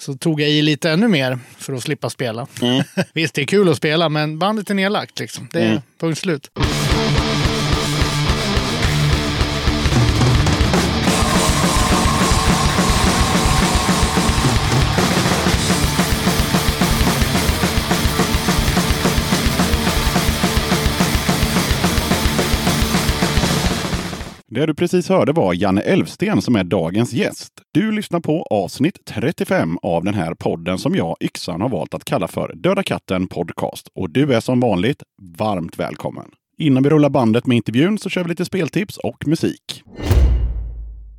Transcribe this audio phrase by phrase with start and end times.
[0.00, 2.46] så tog jag i lite ännu mer för att slippa spela.
[2.62, 2.84] Mm.
[3.12, 5.18] Visst, det är kul att spela, men bandet är nedlagt.
[5.18, 5.48] Liksom.
[5.52, 5.82] Det är mm.
[5.98, 6.50] punkt slut.
[24.52, 27.52] Det du precis hörde var Janne Elfsten som är dagens gäst.
[27.74, 32.04] Du lyssnar på avsnitt 35 av den här podden som jag, Yxan, har valt att
[32.04, 33.88] kalla för Döda katten Podcast.
[33.94, 35.02] Och du är som vanligt
[35.38, 36.30] varmt välkommen.
[36.58, 39.82] Innan vi rullar bandet med intervjun så kör vi lite speltips och musik.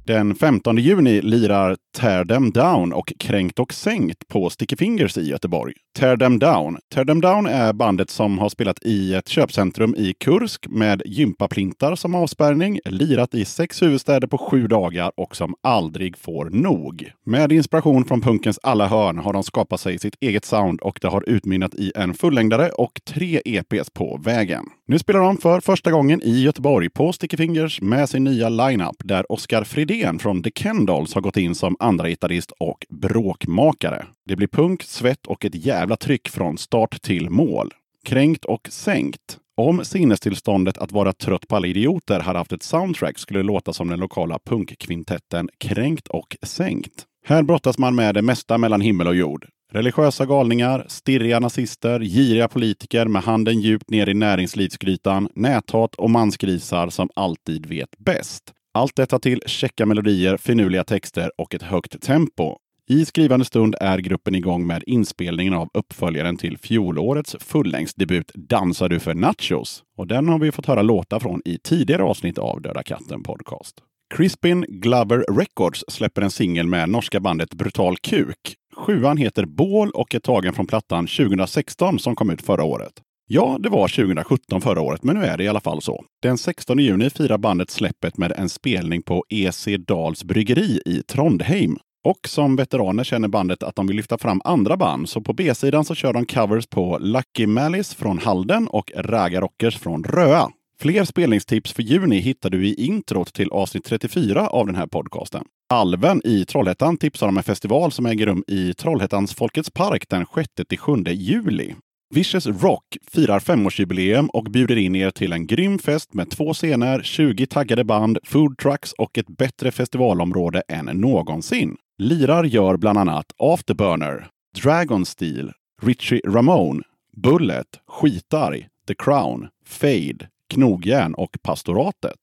[0.06, 5.22] Den 15 juni lirar Tear Them Down och Kränkt och Sänkt på Sticky Fingers i
[5.22, 5.74] Göteborg.
[6.00, 6.78] Tear Them Down.
[6.94, 11.96] Tear Them Down är bandet som har spelat i ett köpcentrum i Kursk med gympaplintar
[11.96, 17.12] som avspärrning, lirat i sex huvudstäder på sju dagar och som aldrig får nog.
[17.26, 21.08] Med inspiration från punkens alla hörn har de skapat sig sitt eget sound och det
[21.08, 24.66] har utmynnat i en fullängdare och tre EPs på vägen.
[24.88, 28.96] Nu spelar de för första gången i Göteborg på Sticky Fingers med sin nya lineup
[29.04, 34.06] där Oskar Fridén från The Kendalls har gått in som andra gitarrist och bråkmakare.
[34.26, 37.74] Det blir punk, svett och ett jävla tryck från start till mål.
[38.06, 39.38] Kränkt och sänkt.
[39.58, 43.74] Om sinnestillståndet att vara trött på alla idioter hade haft ett soundtrack skulle det låta
[43.74, 47.06] som den lokala punkkvintetten Kränkt och sänkt.
[47.26, 49.48] Här brottas man med det mesta mellan himmel och jord.
[49.72, 56.90] Religiösa galningar, stirriga nazister, giriga politiker med handen djupt ner i näringslivsgrytan, näthat och mansgrisar
[56.90, 58.54] som alltid vet bäst.
[58.74, 62.56] Allt detta till checka melodier, finurliga texter och ett högt tempo.
[62.90, 69.00] I skrivande stund är gruppen igång med inspelningen av uppföljaren till fjolårets fullängdsdebut Dansar du
[69.00, 69.84] för nachos?
[69.98, 73.76] Och den har vi fått höra låta från i tidigare avsnitt av Döda katten Podcast.
[74.16, 78.56] Crispin Glover Records släpper en singel med norska bandet Brutal Kuk.
[78.76, 82.94] Sjuan heter Bål och är tagen från plattan 2016 som kom ut förra året.
[83.34, 86.04] Ja, det var 2017 förra året, men nu är det i alla fall så.
[86.22, 91.78] Den 16 juni firar bandet släppet med en spelning på EC Dals bryggeri i Trondheim.
[92.04, 95.86] Och som veteraner känner bandet att de vill lyfta fram andra band, så på B-sidan
[95.86, 100.50] så kör de covers på Lucky Malice från Halden och Raga Rockers från Röa.
[100.80, 105.44] Fler spelningstips för juni hittar du i introt till avsnitt 34 av den här podcasten.
[105.74, 110.26] Alven i Trollhättan tipsar om en festival som äger rum i Trollhättans Folkets park den
[110.26, 111.74] 6-7 juli.
[112.14, 117.02] Vicious Rock firar femårsjubileum och bjuder in er till en grym fest med två scener,
[117.04, 121.76] 20 taggade band, food trucks och ett bättre festivalområde än någonsin.
[121.98, 124.28] Lirar gör bland annat Afterburner,
[124.64, 125.52] Dragon Steel,
[125.82, 126.82] Richie Ramone,
[127.18, 132.20] Bullet, Skitarg, The Crown, Fade, Knogjärn och Pastoratet.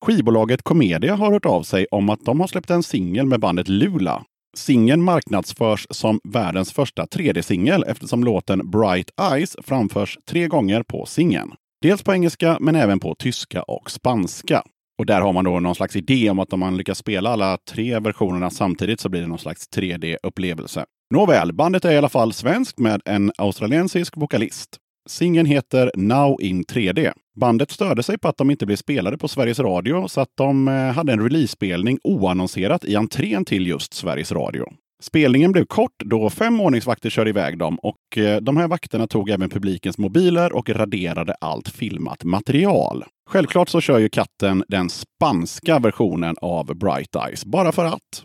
[0.00, 3.68] Skivbolaget Comedia har hört av sig om att de har släppt en singel med bandet
[3.68, 4.24] Lula.
[4.56, 11.52] Singeln marknadsförs som världens första 3D-singel eftersom låten Bright Eyes framförs tre gånger på singeln.
[11.82, 14.62] Dels på engelska men även på tyska och spanska.
[14.98, 17.58] Och där har man då någon slags idé om att om man lyckas spela alla
[17.70, 20.84] tre versionerna samtidigt så blir det någon slags 3D-upplevelse.
[21.14, 24.78] Nåväl, bandet är i alla fall svenskt med en australiensisk vokalist.
[25.06, 27.12] Singeln heter Now in 3D.
[27.40, 30.68] Bandet störde sig på att de inte blev spelade på Sveriges Radio så att de
[30.68, 34.64] eh, hade en release-spelning oannonserat i entrén till just Sveriges Radio.
[35.02, 39.30] Spelningen blev kort då fem ordningsvakter körde iväg dem och eh, de här vakterna tog
[39.30, 43.04] även publikens mobiler och raderade allt filmat material.
[43.30, 48.24] Självklart så kör ju katten den spanska versionen av Bright Eyes, bara för att.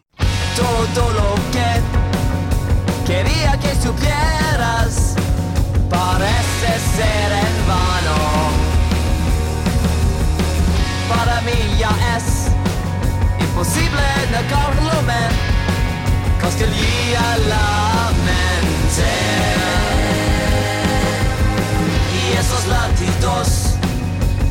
[0.58, 1.82] Todo lo que
[3.08, 5.21] quería que supieras
[6.22, 8.20] parece ser en vano.
[11.10, 12.26] Para mí ya es
[13.40, 15.32] imposible negarlo, men
[16.42, 19.12] costilla la mente.
[22.20, 23.48] Y esos latidos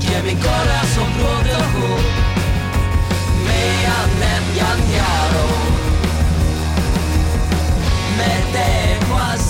[0.00, 1.88] que mi corazón produjo
[3.46, 3.62] me
[3.96, 5.42] han engañado.
[8.18, 9.49] Me dejas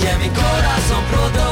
[0.00, 1.49] que é meu coração produz.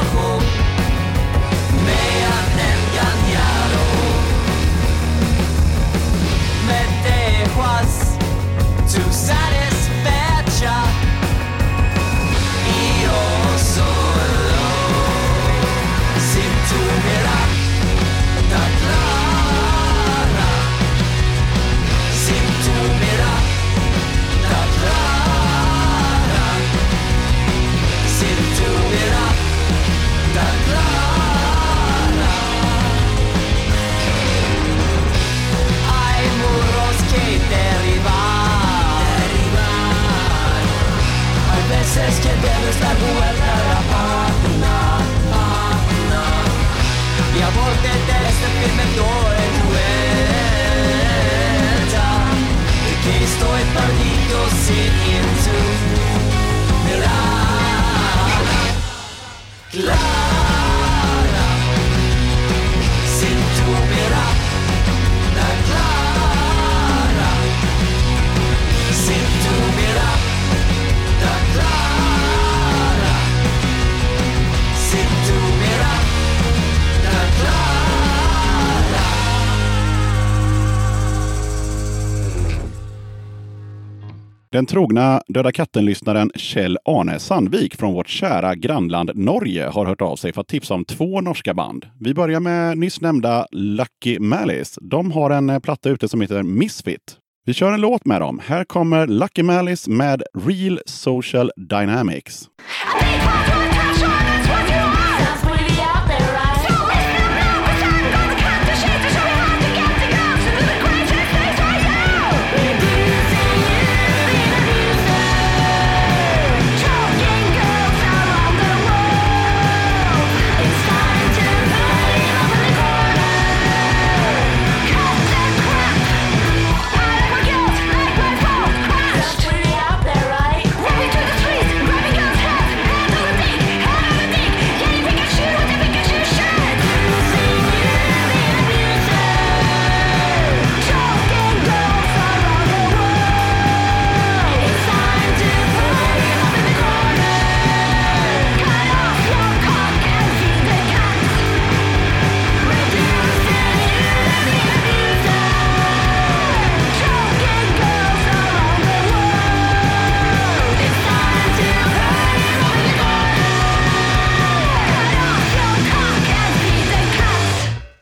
[84.59, 90.15] Den trogna Döda katten-lyssnaren Kjell Arne Sandvik från vårt kära grannland Norge har hört av
[90.15, 91.85] sig för att tipsa om två norska band.
[91.99, 94.79] Vi börjar med nyss nämnda Lucky Malice.
[94.83, 97.17] De har en eh, platta ute som heter Misfit.
[97.45, 98.41] Vi kör en låt med dem.
[98.45, 102.49] Här kommer Lucky Malice med Real Social Dynamics.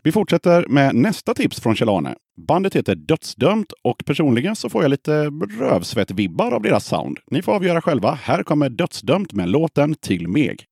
[0.08, 2.16] Vi fortsätter med nästa tips från Kjell-Arne.
[2.48, 5.26] Bandet heter Dödsdömt och personligen så får jag lite
[5.60, 7.18] rövsvett-vibbar av deras sound.
[7.32, 8.12] Ni får avgöra själva.
[8.12, 10.66] Här kommer Dödsdömt med låten Till Meg.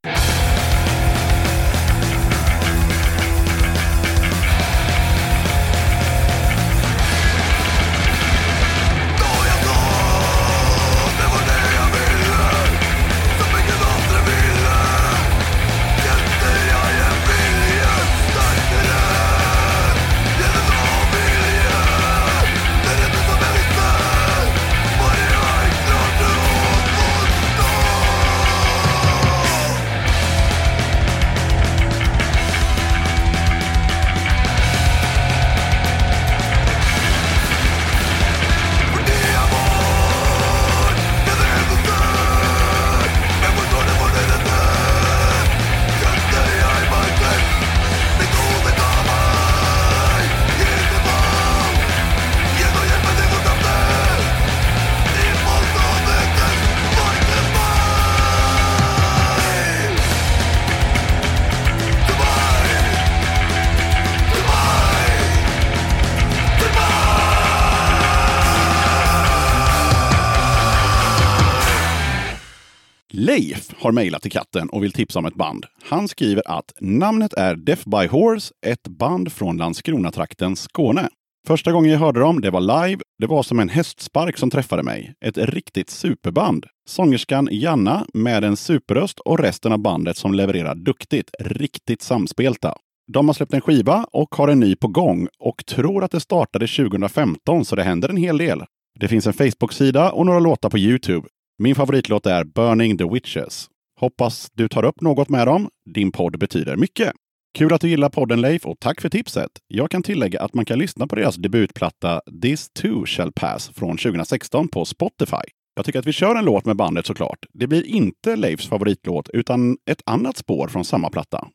[73.35, 75.65] Leif har mejlat till katten och vill tipsa om ett band.
[75.83, 81.09] Han skriver att namnet är Death by Horse, ett band från Landskronatrakten, Skåne.
[81.47, 83.01] Första gången jag hörde dem, det var live.
[83.19, 85.13] Det var som en hästspark som träffade mig.
[85.25, 86.65] Ett riktigt superband.
[86.87, 91.31] Sångerskan Janna med en superröst och resten av bandet som levererar duktigt.
[91.39, 92.75] Riktigt samspelta.
[93.13, 96.19] De har släppt en skiva och har en ny på gång och tror att det
[96.19, 98.63] startade 2015 så det händer en hel del.
[98.99, 101.27] Det finns en Facebook-sida och några låtar på Youtube.
[101.57, 103.67] Min favoritlåt är Burning the Witches.
[103.99, 105.69] Hoppas du tar upp något med dem.
[105.93, 107.11] Din podd betyder mycket.
[107.57, 109.51] Kul att du gillar podden Leif och tack för tipset.
[109.67, 113.97] Jag kan tillägga att man kan lyssna på deras debutplatta This too shall pass från
[113.97, 115.45] 2016 på Spotify.
[115.75, 117.45] Jag tycker att vi kör en låt med bandet såklart.
[117.53, 121.47] Det blir inte Leifs favoritlåt utan ett annat spår från samma platta.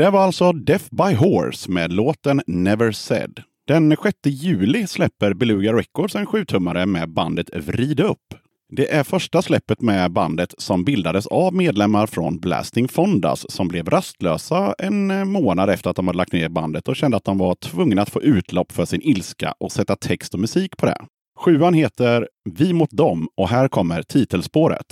[0.00, 3.42] Där var alltså Death by Horse med låten Never Said.
[3.66, 8.34] Den 6 juli släpper Beluga Records en sjutummare med bandet Vrid upp.
[8.76, 13.88] Det är första släppet med bandet som bildades av medlemmar från Blasting Fondas som blev
[13.88, 17.38] rastlösa en eh, månad efter att de hade lagt ner bandet och kände att de
[17.38, 20.98] var tvungna att få utlopp för sin ilska och sätta text och musik på det.
[21.38, 24.86] Sjuan heter Vi mot dem och här kommer titelspåret.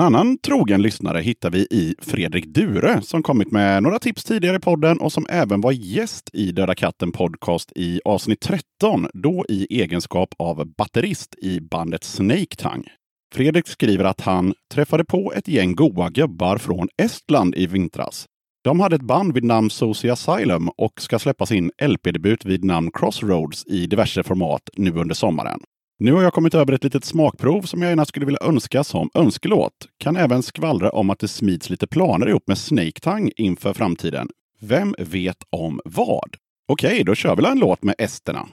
[0.00, 4.56] En annan trogen lyssnare hittar vi i Fredrik Dure som kommit med några tips tidigare
[4.56, 9.44] i podden och som även var gäst i Döda katten podcast i avsnitt 13, då
[9.48, 12.90] i egenskap av batterist i bandet Snake Tongue.
[13.34, 18.26] Fredrik skriver att han träffade på ett gäng goa gubbar från Estland i vintras.
[18.64, 22.90] De hade ett band vid namn Soci Asylum och ska släppa sin LP-debut vid namn
[22.92, 25.60] Crossroads i diverse format nu under sommaren.
[26.02, 29.10] Nu har jag kommit över ett litet smakprov som jag gärna skulle vilja önska som
[29.14, 29.72] önskelåt.
[29.98, 34.28] Kan även skvallra om att det smids lite planer ihop med Snake Tang inför framtiden.
[34.60, 36.36] Vem vet om vad?
[36.68, 38.48] Okej, då kör vi en låt med esterna.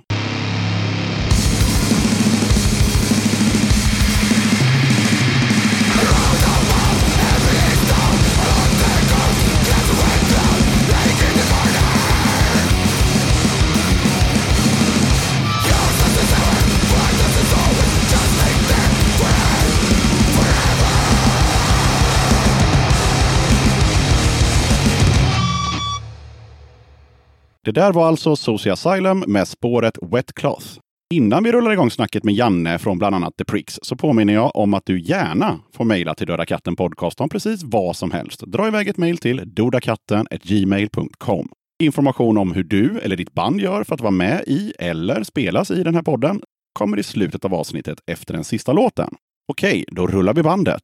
[27.67, 30.67] Det där var alltså Soci Asylum med spåret Wet Cloth.
[31.13, 34.55] Innan vi rullar igång snacket med Janne från bland annat The Pricks så påminner jag
[34.55, 38.41] om att du gärna får mejla till Döda katten podcast om precis vad som helst.
[38.41, 41.50] Dra iväg ett mejl till dodakatten.gmail.com.
[41.83, 45.71] Information om hur du eller ditt band gör för att vara med i eller spelas
[45.71, 46.41] i den här podden
[46.74, 49.09] kommer i slutet av avsnittet efter den sista låten.
[49.47, 50.81] Okej, då rullar vi bandet.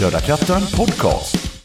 [0.00, 1.62] Döda katten podcast.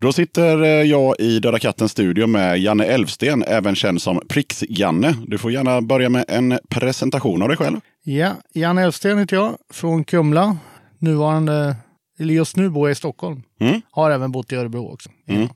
[0.00, 5.14] Då sitter eh, jag i Döda kattens studio med Janne Elfsten, även känd som Pricks-Janne.
[5.26, 7.80] Du får gärna börja med en presentation av dig själv.
[8.04, 10.56] Ja, Jan Elfsten heter jag, från Kumla.
[10.98, 11.76] Nuvarande,
[12.18, 13.42] eller just nu bor jag i Stockholm.
[13.60, 13.80] Mm.
[13.90, 15.10] Har även bott i Örebro också.
[15.28, 15.48] Mm.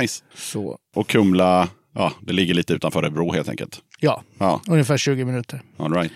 [0.00, 0.24] Nice.
[0.34, 3.78] Så, Och Kumla, ja, det ligger lite utanför Örebro helt enkelt.
[4.00, 5.62] ja, Ja, ungefär 20 minuter.
[5.78, 6.12] all right.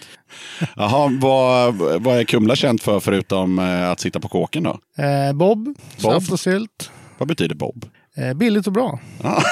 [0.77, 4.79] Jaha, vad, vad är Kumla känt för förutom eh, att sitta på kåken då?
[5.03, 6.91] Eh, Bob, saft och sylt.
[7.19, 7.85] Vad betyder Bob?
[8.17, 9.01] Eh, billigt och bra.
[9.23, 9.43] Ja.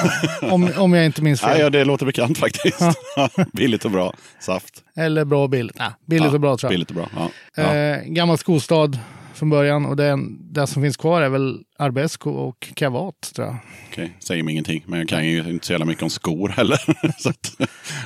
[0.50, 1.50] Om, om jag inte minns fel.
[1.58, 2.80] Ja, ja, det låter bekant faktiskt.
[3.52, 4.14] Billigt och bra.
[4.40, 4.82] Saft.
[4.96, 5.78] Eller bra och billigt.
[5.78, 6.74] Nej, billigt ja, och bra tror jag.
[6.74, 7.08] Billigt och bra.
[7.16, 7.28] Ja.
[7.56, 7.74] Ja.
[7.74, 8.98] Eh, gammal skostad
[9.34, 13.56] från början och det, det som finns kvar är väl Arbesco och Kavat tror jag.
[13.90, 14.84] Okej, säger mig ingenting.
[14.86, 16.78] Men jag kan ju inte så jävla mycket om skor heller.
[17.18, 17.56] så att,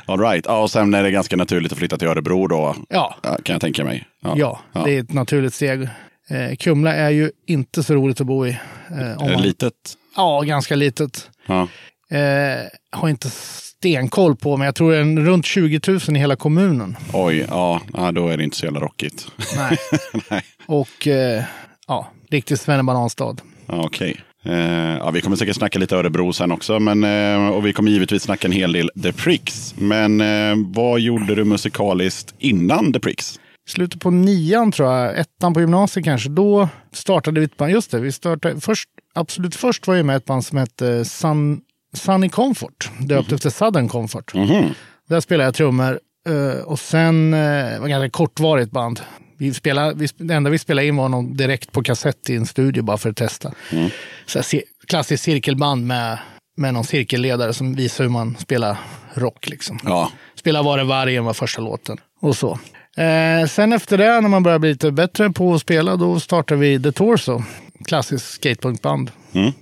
[0.07, 0.45] all right.
[0.49, 2.77] ja, och sen är det ganska naturligt att flytta till Örebro då.
[2.89, 4.07] Ja, Ja, kan jag tänka mig.
[4.21, 5.89] ja, det är ett naturligt steg.
[6.31, 8.59] Eh, Kumla är ju inte så roligt att bo i.
[8.91, 9.75] Eh, man, litet?
[10.17, 11.31] Ja, ganska litet.
[11.47, 11.69] Ja.
[12.11, 16.37] Eh, har inte stenkoll på, men jag tror det är runt 20 000 i hela
[16.37, 16.97] kommunen.
[17.13, 17.81] Oj, ja,
[18.15, 19.29] då är det inte så jävla rockigt.
[19.57, 19.79] Nej.
[20.31, 20.43] Nej.
[20.67, 21.45] Och eh,
[21.87, 23.37] ja, riktig svennebananstad.
[23.67, 24.21] Okej.
[24.45, 26.79] Eh, ja, vi kommer säkert snacka lite Örebro sen också.
[26.79, 29.75] Men, eh, och vi kommer givetvis snacka en hel del The Pricks.
[29.79, 33.41] Men eh, vad gjorde du musikaliskt innan The Pricks?
[33.67, 37.71] Slutet på nian tror jag, ettan på gymnasiet kanske, då startade vi ett band.
[37.73, 41.05] Just det, vi startade först, absolut först var jag med i ett band som hette
[41.05, 41.61] Sun,
[41.95, 44.35] Sunny Comfort, döpt efter Southern Comfort.
[44.35, 44.65] Mhm.
[45.09, 49.01] Där spelade jag trummor eh, och sen eh, det var ett ganska kortvarigt band.
[49.39, 52.47] Vi spelade, vi, det enda vi spelade in var någon direkt på kassett i en
[52.47, 53.53] studio bara för att testa.
[54.27, 56.19] Så här, ci- klassiskt cirkelband med,
[56.57, 58.77] med någon cirkelledare som visar hur man spelar
[59.15, 59.49] rock.
[59.49, 59.79] Liksom.
[59.85, 61.97] Ja, Spela Var är vargen var första låten.
[62.21, 62.59] Och så.
[62.97, 66.57] Eh, sen efter det, när man börjar bli lite bättre på att spela, då startar
[66.57, 67.43] vi The Torso.
[67.87, 69.11] Klassiskt skatepunkband.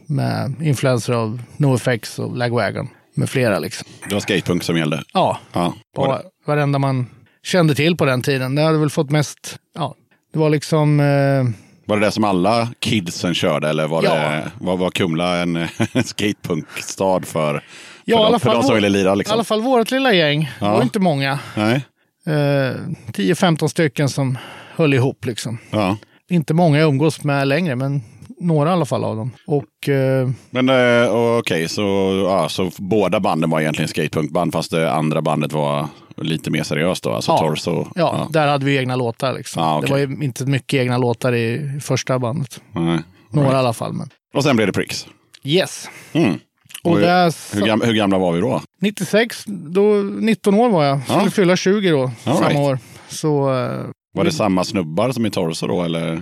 [0.07, 2.89] Med influenser av NoFX och Lagwagon.
[3.15, 3.89] Med flera liksom.
[4.09, 5.03] det var skatepunk som gällde.
[5.13, 7.07] Ja, Ja, var varenda man
[7.43, 8.55] kände till på den tiden.
[8.55, 9.95] Det hade väl fått mest, ja,
[10.33, 11.01] det var liksom...
[11.01, 11.45] Eh,
[11.87, 14.11] Var det det som alla kidsen körde eller var, Ja.
[14.15, 15.69] det, var, var Kumla en,
[16.05, 17.63] skatepunkstad för, för,
[18.05, 19.13] Ja, i de, för de som ville lira?
[19.13, 19.33] I Liksom?
[19.35, 20.51] alla fall vårt lilla gäng.
[20.61, 21.39] Det var inte många.
[21.57, 21.85] Nej?
[22.27, 22.77] Eh,
[23.13, 24.39] 10-15 stycken som
[24.77, 25.59] höll ihop liksom.
[25.71, 25.97] Ja.
[26.31, 28.03] Inte många jag umgås med längre, men
[28.41, 29.31] några i alla fall av dem.
[29.47, 31.09] Och eh, Men eh,
[31.39, 31.83] okej, så,
[32.31, 37.05] ja, så båda banden var egentligen skatepunkband fast det andra bandet var lite mer seriöst
[37.05, 37.13] då?
[37.13, 37.39] Alltså Ja.
[37.39, 37.87] Torso?
[37.95, 39.33] ja, där hade vi egna låtar.
[39.33, 39.63] Liksom.
[39.63, 39.89] Ah, okej.
[40.01, 42.61] Det var inte mycket egna låtar i första bandet.
[42.73, 42.99] Nej.
[43.31, 43.93] Några i alla fall.
[43.93, 44.09] Men.
[44.35, 45.07] Och sen blev det Pricks.
[45.45, 45.89] Yes.
[46.13, 46.39] Mm.
[46.85, 48.63] Och hur, där, hur, gamla, hur gamla var vi då?
[48.81, 51.03] 96, då, 19 år var jag.
[51.05, 51.31] Skulle Ja.
[51.31, 52.59] fylla 20 då, All samma right.
[52.61, 52.79] år.
[53.09, 56.13] Så, eh, Var det samma snubbar som i Torso då eller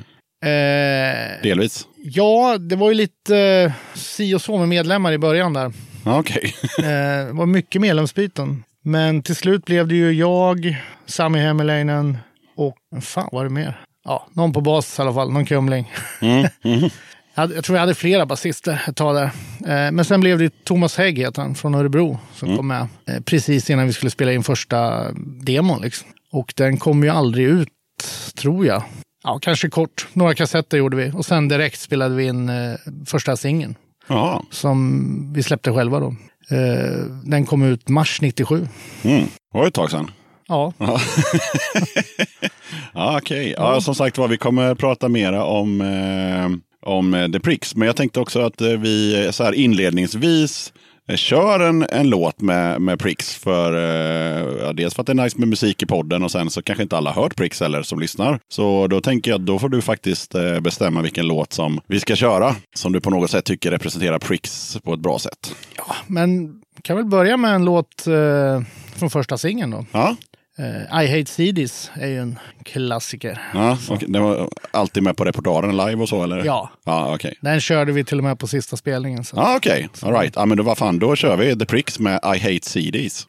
[0.44, 1.86] eh, delvis?
[2.04, 5.72] ja, det var ju lite eh, si och så med medlemmar i början där.
[6.04, 6.54] Okej.
[6.78, 6.84] Eh,
[7.26, 8.64] det var mycket medlemsbyten.
[8.84, 12.18] Men till slut blev det ju jag, Sami Hämäläinen
[12.56, 13.80] och fan var det mer?
[14.04, 15.92] Ja, någon på bas i alla fall, någon kumling.
[16.20, 16.46] Mm.
[16.64, 16.90] Mhm.
[17.34, 19.24] Jag, tror jag hade flera basister ett tag där.
[19.86, 22.56] Eh, men sen blev det Thomas Hägg, heter han, från Örebro, som Mm.
[22.56, 25.12] kom med eh, precis innan vi skulle spela in första
[25.44, 25.80] demon.
[25.82, 26.08] Liksom.
[26.32, 27.68] Och den kom ju aldrig ut,
[28.34, 28.82] tror jag.
[29.24, 30.06] Ja, kanske kort.
[30.12, 31.12] Några kassetter gjorde vi.
[31.14, 32.74] Och sen direkt spelade vi in eh,
[33.06, 33.74] första singeln
[34.50, 36.14] som vi släppte själva då.
[37.24, 38.68] Den kom ut mars 97.
[39.02, 39.24] Mm.
[39.52, 40.10] Det var ett tag sedan.
[40.48, 40.72] Ja,
[42.94, 43.54] Ja, okej.
[43.58, 46.48] Ja, som sagt var, vi kommer prata mera om, eh,
[46.82, 47.76] om eh, The Pricks.
[47.76, 50.72] Men jag tänkte också att eh, vi så här inledningsvis
[51.08, 53.34] eh, kör en, en låt med, med Pricks.
[53.34, 53.72] För,
[54.62, 56.82] ja, dels för att det är nice med musik i podden och sen så kanske
[56.82, 58.38] inte alla har hört Pricks eller som lyssnar.
[58.48, 62.16] Så då tänker jag att då får du faktiskt bestämma vilken låt som vi ska
[62.16, 62.56] köra.
[62.74, 65.54] Som du på något sätt tycker representerar Pricks på ett bra sätt.
[66.06, 68.62] men kan väl börja med en låt eh,
[68.96, 69.84] från första singeln då.
[69.92, 70.16] Ja,
[70.58, 73.40] Eh, I Hate CDs är ju en klassiker.
[73.54, 74.08] ja okej.
[74.08, 76.44] Den var alltid med på repertoaren live och så eller?
[76.44, 76.70] Ja.
[76.84, 77.34] Ja, okej.
[77.40, 79.24] Den körde vi till och med på sista spelningen.
[79.24, 79.36] Så.
[79.36, 79.88] Ja, okej.
[80.02, 80.32] All right.
[80.36, 83.26] Ja, men då, vad fan, då kör vi The Pricks med I Hate CDs.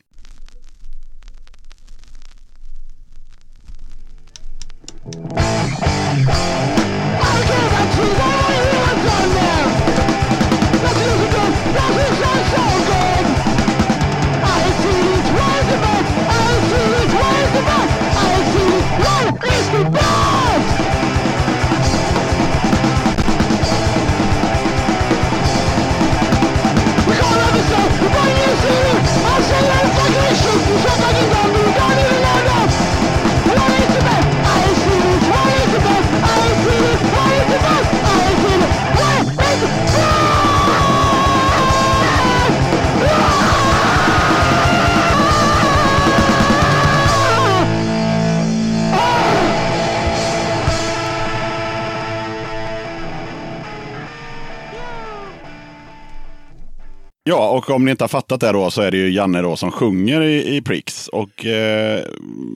[57.26, 59.56] Ja, och om ni inte har fattat det då så är det ju Janne då
[59.56, 61.08] som sjunger i, i Prix.
[61.08, 62.02] Och eh,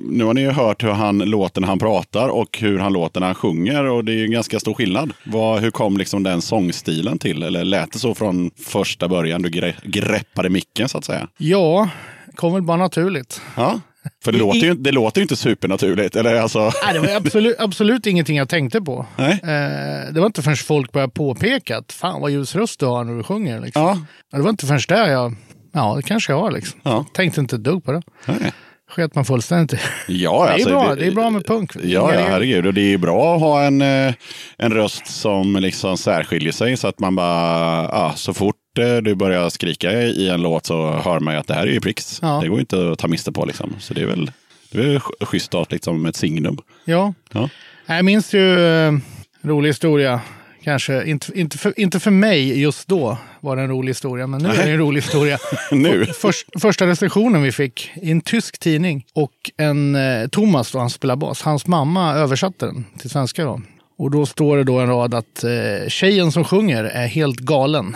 [0.10, 3.20] nu har ni ju hört hur han låter när han pratar och hur han låter
[3.20, 3.84] när han sjunger.
[3.84, 5.14] Och det är ju en ganska stor skillnad.
[5.24, 7.44] Vad, hur kom liksom den sångstilen till?
[7.44, 9.42] Eller lät det så från första början?
[9.42, 11.28] Du gre greppade micken så att säga.
[11.38, 11.90] Ja,
[12.36, 13.42] kom väl bara naturligt.
[13.56, 13.80] Ja.
[14.24, 16.16] För det, I- låter ju, det låter ju inte supernaturligt.
[16.16, 16.60] Eller alltså...
[16.84, 19.06] Nej, det var absolut, absolut ingenting jag tänkte på.
[19.16, 19.32] Nej.
[19.32, 23.04] Eh, det var inte förrän folk började påpeka att fan vad ljus röst du har
[23.04, 23.62] när du sjunger.
[23.62, 23.82] Liksom.
[23.82, 24.00] Ja.
[24.38, 25.36] Det var inte förrän där jag,
[25.74, 26.80] ja det kanske jag har liksom.
[26.84, 27.06] Ja.
[27.14, 28.02] Tänkte inte ett dugg på det.
[28.26, 28.52] Nej.
[28.90, 29.82] Sket man fullständigt.
[30.08, 31.76] Ja, Det är alltså, bra, det är bra med punk.
[31.76, 32.66] Ja, ja, herregud.
[32.68, 34.14] Och det är bra att ha en, eh,
[34.58, 38.56] en röst som liksom särskiljer sig så att man bara, ja, så fort
[39.02, 41.80] du börjar skrika i en låt så hör man ju att det här är ju
[41.82, 42.20] Prix.
[42.22, 42.40] Ja.
[42.44, 43.76] Det går inte att ta miste på liksom.
[43.80, 44.32] Så det är väl
[44.72, 46.58] det är väl sch- schysst att liksom ett signum.
[46.86, 47.14] Ja.
[47.32, 47.50] Ja.
[47.86, 48.94] Jag minns ju eh,
[49.42, 50.22] rolig historia.
[50.64, 54.42] Kanske inte, inte, för, inte för mig just då var det en rolig historia, men
[54.42, 55.38] nu är det en rolig historia.
[55.72, 56.06] Nu?
[56.06, 60.90] Först, första recensionen vi fick i en tysk tidning och en eh, Thomas, då, han
[60.90, 63.44] spelar bas, hans mamma översatte den till svenska.
[63.46, 63.62] Då.
[63.98, 67.96] Och då står det då en rad att eh, tjejen som sjunger är helt galen.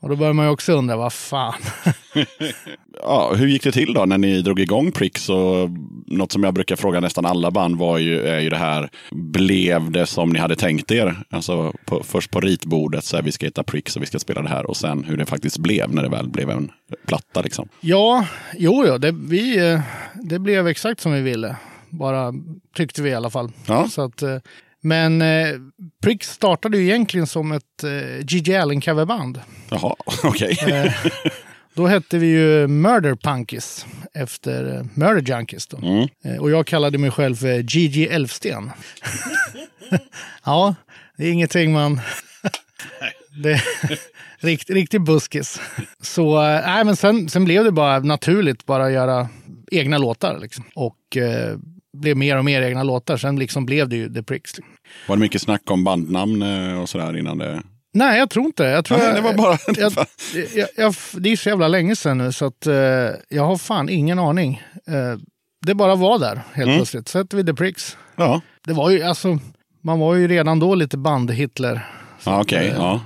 [0.00, 1.54] och då börjar man ju också undra, vad fan.
[3.04, 5.28] Ja, hur gick det till då när ni drog igång Prix?
[5.28, 5.70] Och
[6.06, 9.90] något som jag brukar fråga nästan alla band var ju, är ju det här, blev
[9.90, 11.16] det som ni hade tänkt er?
[11.30, 14.42] Alltså på, först på ritbordet, så här, vi ska hitta Prix och vi ska spela
[14.42, 14.66] det här.
[14.66, 16.70] Och sen hur det faktiskt blev när det väl blev en
[17.06, 17.42] platta.
[17.42, 17.68] Liksom.
[17.80, 18.26] Ja,
[18.58, 19.80] jo, jo det, vi, eh,
[20.22, 21.56] det blev exakt som vi ville.
[21.92, 22.32] Bara
[22.74, 23.52] tyckte vi i alla fall.
[23.66, 23.88] Ja.
[23.88, 24.38] Så att, eh,
[24.80, 25.54] men eh,
[26.02, 29.40] Prix startade ju egentligen som ett eh, Gigi Allen coverband.
[29.70, 30.58] Jaha, okej.
[30.66, 30.92] Eh,
[31.74, 35.66] då hette vi ju Murder Punkies efter eh, Murder Junkies.
[35.66, 35.76] Då.
[35.76, 36.08] Mm.
[36.24, 38.70] Eh, och jag kallade mig själv för Gigi Elfsten.
[40.44, 40.74] ja,
[41.16, 42.00] det är ingenting man...
[43.42, 43.62] det
[44.40, 45.60] rikt, riktig buskis.
[46.00, 49.28] Så nej, men sen, sen blev det bara naturligt bara att göra
[49.70, 50.38] egna låtar.
[50.38, 50.64] Liksom.
[50.74, 51.56] Och eh,
[51.96, 53.16] blev mer och mer egna låtar.
[53.16, 54.52] Sen liksom blev det ju The Pricks.
[55.08, 57.62] Var det mycket snack om bandnamn eh, och sådär innan det?
[57.94, 58.62] Nej, jag tror inte.
[58.64, 59.92] Jag tror Nej, jag, det var bara- Jag,
[60.54, 62.74] jag, jag, det är så jävla länge sedan nu så att eh,
[63.28, 64.62] jag har fan ingen aning.
[64.88, 65.18] Eh,
[65.66, 66.78] det bara var där helt Mm.
[66.78, 67.08] plötsligt.
[67.08, 67.96] Så hette vi The Pricks.
[68.16, 69.38] Ja, Det var ju alltså,
[69.82, 71.80] man var ju redan då lite band-Hitler.
[72.24, 72.72] ja okej.
[72.76, 73.00] ja.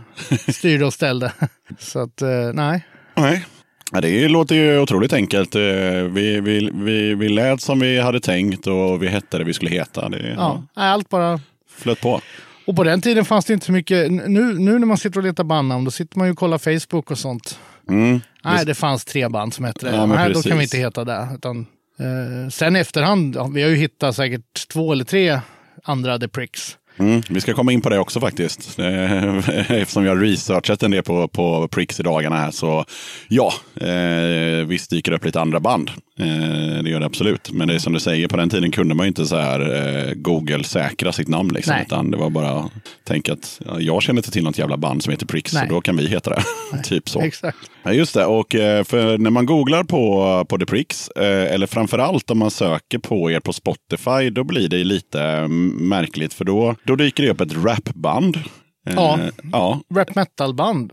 [0.52, 1.32] Styrde och ställde.
[1.78, 2.86] så att eh, nej.
[3.16, 3.46] Nej.
[3.92, 5.54] Ja, det låter ju otroligt enkelt.
[5.54, 9.52] Eh, Vi, vi, vi, vi lät som vi hade tänkt och vi hette det vi
[9.52, 10.08] skulle heta.
[10.08, 10.62] Det Ja.
[10.74, 10.82] ja.
[10.82, 11.40] Allt bara.
[11.76, 12.20] flöt på.
[12.66, 14.12] Och på den tiden fanns det inte så mycket.
[14.12, 17.10] Nu, nu när man sitter och letar bandnamn då sitter man ju och kollar Facebook
[17.10, 17.58] och sånt.
[17.88, 18.20] Mm.
[18.44, 19.96] Nej, det fanns tre band som hette det.
[19.96, 21.28] Ja, men Nej, då kan vi inte heta det.
[21.34, 21.66] Utan,
[21.98, 25.40] eh, sen efterhand, vi har ju hittat säkert två eller tre
[25.84, 26.76] andra The Pricks.
[26.98, 27.22] Mm.
[27.28, 28.60] Vi ska komma in på det också faktiskt.
[28.78, 32.50] Eftersom jag har researchat en del på, på Pricks i dagarna här.
[32.50, 32.84] Så
[33.28, 35.90] ja, eh, visst dyker det upp lite andra band.
[36.18, 37.52] Eh, det gör det absolut.
[37.52, 39.60] Men det är som du säger, på den tiden kunde man ju inte så här
[39.60, 41.54] eh, Google-säkra sitt namn.
[41.54, 41.84] Liksom, Nej.
[41.86, 42.70] utan det var bara att
[43.04, 45.52] tänka att ja, jag känner inte till något jävla band som heter Prix.
[45.52, 46.42] Så då kan vi heta det.
[46.84, 47.20] typ så.
[47.20, 47.58] Exakt.
[47.82, 48.26] Ja, just det.
[48.26, 52.50] Och eh, för när man googlar på, på The Pricks, eh, eller framförallt om man
[52.50, 56.34] söker på er på Spotify, då blir det lite mm, märkligt.
[56.34, 58.38] För då, då dyker det upp ett rapband.
[58.86, 59.18] Eh, Ja.
[59.52, 59.80] ja.
[59.94, 60.92] Rap metal-band.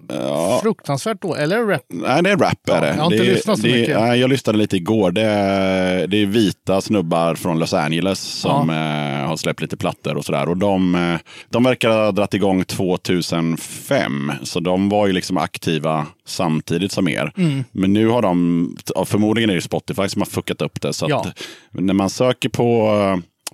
[0.61, 1.35] Fruktansvärt då.
[1.35, 1.81] Eller rap.
[1.89, 2.69] Nej, det är rap.
[2.69, 2.87] Är Ja, det.
[2.87, 3.99] jag har inte det, lyssnat så det, mycket.
[3.99, 5.11] Nej, jag lyssnade lite igår.
[5.11, 10.17] Det är, det är vita snubbar från Los Angeles som eh, har släppt lite plattor
[10.17, 10.49] och sådär.
[10.49, 11.15] Och de, eh,
[11.49, 14.31] de verkar ha dragit igång 2005.
[14.43, 17.31] Så de var ju liksom aktiva samtidigt som er.
[17.37, 17.63] Mm.
[17.71, 20.93] Men nu har de, ja, förmodligen är det Spotify som har fuckat upp det.
[20.93, 21.25] Så Ja.
[21.71, 22.89] när man söker på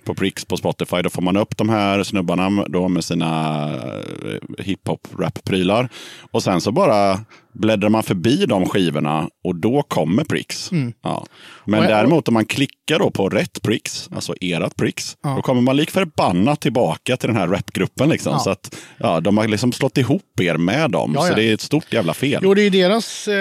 [0.04, 4.64] på Prix på Spotify, då får man upp de här snubbarna då med sina eh,
[4.64, 5.88] hiphop-rap-prylar.
[6.30, 7.20] Och sen så bara
[7.52, 10.70] bläddrar man förbi de skivorna och då kommer Prix.
[11.02, 11.26] Ja.
[11.64, 11.90] Men Mm.
[11.90, 15.76] Jag- däremot om man klickar då på rätt Prix, alltså erat Prix, då kommer man
[15.76, 18.08] lik förbannat tillbaka till den här rapgruppen.
[18.08, 18.32] Liksom.
[18.32, 18.38] Ja.
[18.38, 21.12] Så att ja, de har liksom slått ihop er med dem.
[21.14, 21.34] Ja, Så ja.
[21.36, 22.40] det är ett stort jävla fel.
[22.44, 23.28] Jo, det är ju deras...
[23.28, 23.34] Eh,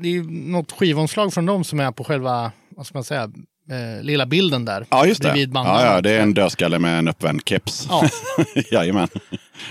[0.00, 3.30] det är något skivomslag från dem som är på själva, vad ska man säga,
[3.70, 4.86] eh, lilla bilden där.
[4.90, 5.48] Ja, just det.
[5.54, 7.86] Ja, ja, det är en dödskalle med en uppvänd keps.
[7.90, 8.08] Ja.
[8.72, 9.08] Jajamän.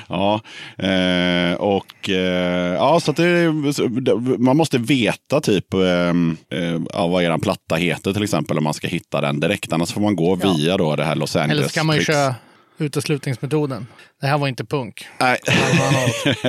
[0.08, 0.42] Ja,
[0.78, 3.54] eh, och eh, ja, så att det,
[4.38, 8.88] man måste veta typ eh, eh, vad er platta heter till exempel om man ska
[8.88, 9.74] hitta den direkt.
[9.74, 10.54] Annars får man gå Ja.
[10.58, 11.60] via då det här Los Angeles.
[11.60, 12.36] Eller så kan man ju köra
[12.78, 13.88] uteslutningsmetoden.
[14.21, 15.05] Det här var inte punk.
[15.19, 15.38] Nej,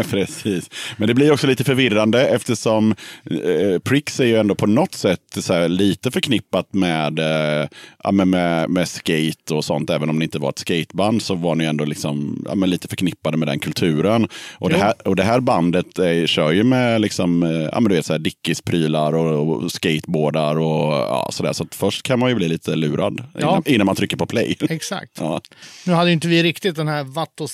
[0.11, 0.71] precis.
[0.97, 2.95] Men det blir också lite förvirrande eftersom
[3.31, 7.69] eh, Prix är ju ändå på något sätt så här, lite förknippat med, eh,
[8.05, 9.91] ja, men med, med skate och sånt.
[9.91, 12.89] Även om det inte var ett skateband så var ni ändå liksom, ja, men lite
[12.89, 14.29] förknippade med den kulturen.
[14.59, 17.89] Och, det här, och det här bandet eh, kör ju med liksom, eh, ja, men
[17.89, 21.53] du vet, så här, Dickies-prylar och, och skateboardar och ja, sådär.
[21.53, 23.41] Så att först kan man ju bli lite lurad Ja.
[23.41, 24.57] innan, innan man trycker på play.
[24.71, 25.11] Exakt.
[25.21, 25.41] Ja.
[25.87, 27.05] Nu hade ju inte vi riktigt den här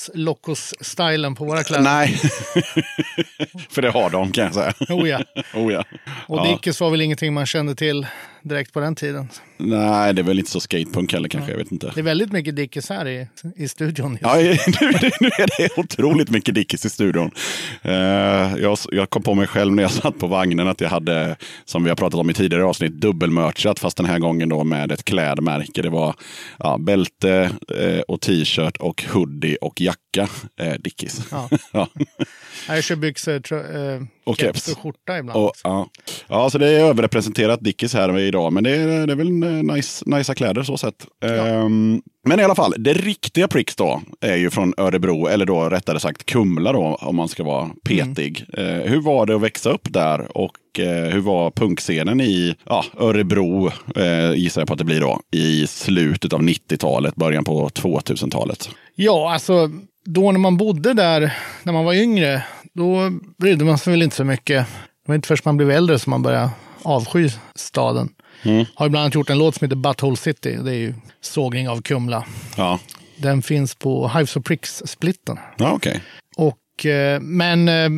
[0.06, 1.84] Vatos Locos-stylen på våra kläder.
[1.84, 2.08] Nej,
[3.70, 4.74] för det har de kan jag säga.
[4.88, 5.20] Oh ja.
[5.54, 5.84] Oh, ja.
[6.26, 6.44] Och ja.
[6.44, 8.06] Dickes var väl ingenting man kände till
[8.48, 9.28] direkt på den tiden.
[9.56, 11.50] Nej, det är väl inte så skatepunk heller kanske.
[11.50, 11.92] Jag vet inte.
[11.94, 14.12] Det är väldigt mycket Dickes här i, i studion.
[14.12, 14.22] just.
[14.22, 14.34] Ja,
[14.80, 17.30] nu, nu är det otroligt mycket Dickies i studion.
[17.82, 17.92] Eh,
[18.56, 21.84] jag, jag kom på mig själv när jag satt på vagnen att jag hade, som
[21.84, 23.78] vi har pratat om i tidigare avsnitt, dubbelmerchat.
[23.78, 25.82] Fast den här gången då med ett klädmärke.
[25.82, 26.14] Det var
[26.58, 30.00] ja, bälte eh, och t-shirt och hoodie och jacka.
[30.22, 31.20] Eh, Dickies.
[31.30, 31.48] Ja.
[31.72, 31.88] ja.
[32.68, 34.68] Jag kör byxor, eh, Och keps.
[34.68, 35.44] och skjorta ibland.
[35.44, 35.88] Och, ja.
[36.28, 38.52] ja, så det är överrepresenterat Dickies här idag.
[38.52, 41.06] Men det är, det är väl eh, nice, nice kläder så sett.
[41.24, 45.68] Ehm, men i alla fall, det riktiga Pricks då är ju från Örebro, eller då
[45.68, 48.44] rättare sagt Kumla då, om man ska vara petig.
[48.52, 52.84] Eh, hur var det att växa upp där och eh, hur var punkscenen i ja,
[52.98, 57.68] Örebro, eh, gissar jag på att det blir då, i slutet av 90-talet, början på
[57.68, 58.70] 2000-talet?
[58.94, 59.70] Ja, alltså
[60.04, 64.16] då när man bodde där, när man var yngre, då brydde man sig väl inte
[64.16, 64.66] så mycket.
[64.66, 66.50] Det var inte först man blev äldre som man började
[66.82, 68.08] avsky staden.
[68.74, 70.56] Har bland annat gjort en låt som heter Butthole City.
[70.64, 72.24] Det är ju sågning av Kumla.
[72.56, 72.78] Ja,
[73.16, 75.38] Den finns på Hives och Pricks-splitten.
[75.56, 76.02] ja okej.
[76.36, 77.88] Och, eh, men eh,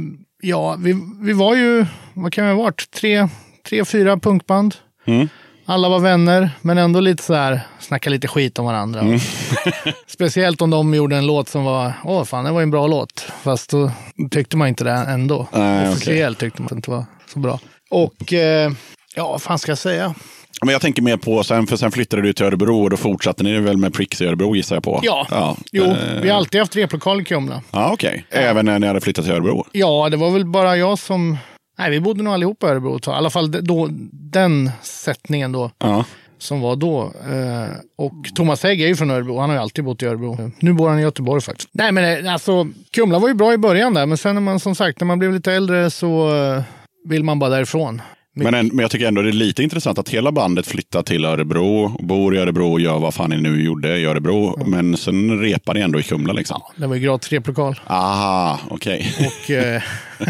[0.42, 3.28] ja, vi, vi var ju, vad kan vi ha varit, tre,
[3.68, 4.74] tre fyra punkband.
[5.06, 5.28] Mm.
[5.70, 9.00] Alla var vänner, men ändå lite så här, snacka lite skit om varandra.
[9.00, 9.18] Mm.
[10.06, 12.86] Speciellt om de gjorde en låt som var, åh fan, det var ju en bra
[12.86, 13.20] låt.
[13.42, 13.90] Fast då
[14.30, 15.46] tyckte man inte det ändå.
[15.52, 17.60] Nej, Officiellt tyckte man att det inte var så bra.
[17.90, 18.72] Och, eh,
[19.16, 20.14] ja, vad fan ska jag säga?
[20.64, 23.42] Men jag tänker mer på, sen, för sen flyttade du till Örebro och då fortsatte
[23.42, 25.00] ni väl med Prix i Örebro gissar jag på?
[25.02, 27.62] Ja, jo, eh, vi har alltid haft replokal i Kumla.
[27.70, 28.24] Ja, okej.
[28.30, 29.64] Även när ni hade flyttat till Örebro?
[29.72, 31.36] Ja, det var väl bara jag som...
[31.78, 33.14] Nej, vi bodde nog allihopa i Örebro ett tag.
[33.14, 36.04] I alla fall då, den sättningen då, Ja.
[36.38, 37.00] som var då.
[37.02, 37.68] Eh,
[37.98, 39.38] och Thomas Hägg är ju från Örebro.
[39.38, 40.50] Han har ju alltid bott i Örebro.
[40.60, 41.68] Nu bor han i Göteborg faktiskt.
[41.72, 44.06] Nej, men eh, alltså, Kumla var ju bra i början där.
[44.06, 46.62] Men sen när man som sagt, när man blev lite äldre så eh,
[47.08, 48.02] vill man bara därifrån.
[48.44, 51.24] Men, en, men jag tycker ändå det är lite intressant att hela bandet flyttar till
[51.24, 54.64] Örebro, bor i Örebro och gör vad fan ni nu gjorde i Örebro.
[54.66, 56.62] Men sen repar ni ändå i Kumla liksom.
[56.76, 57.80] Det var ju gratis replokal.
[57.86, 59.14] Aha, okej.
[59.20, 59.82] Och eh,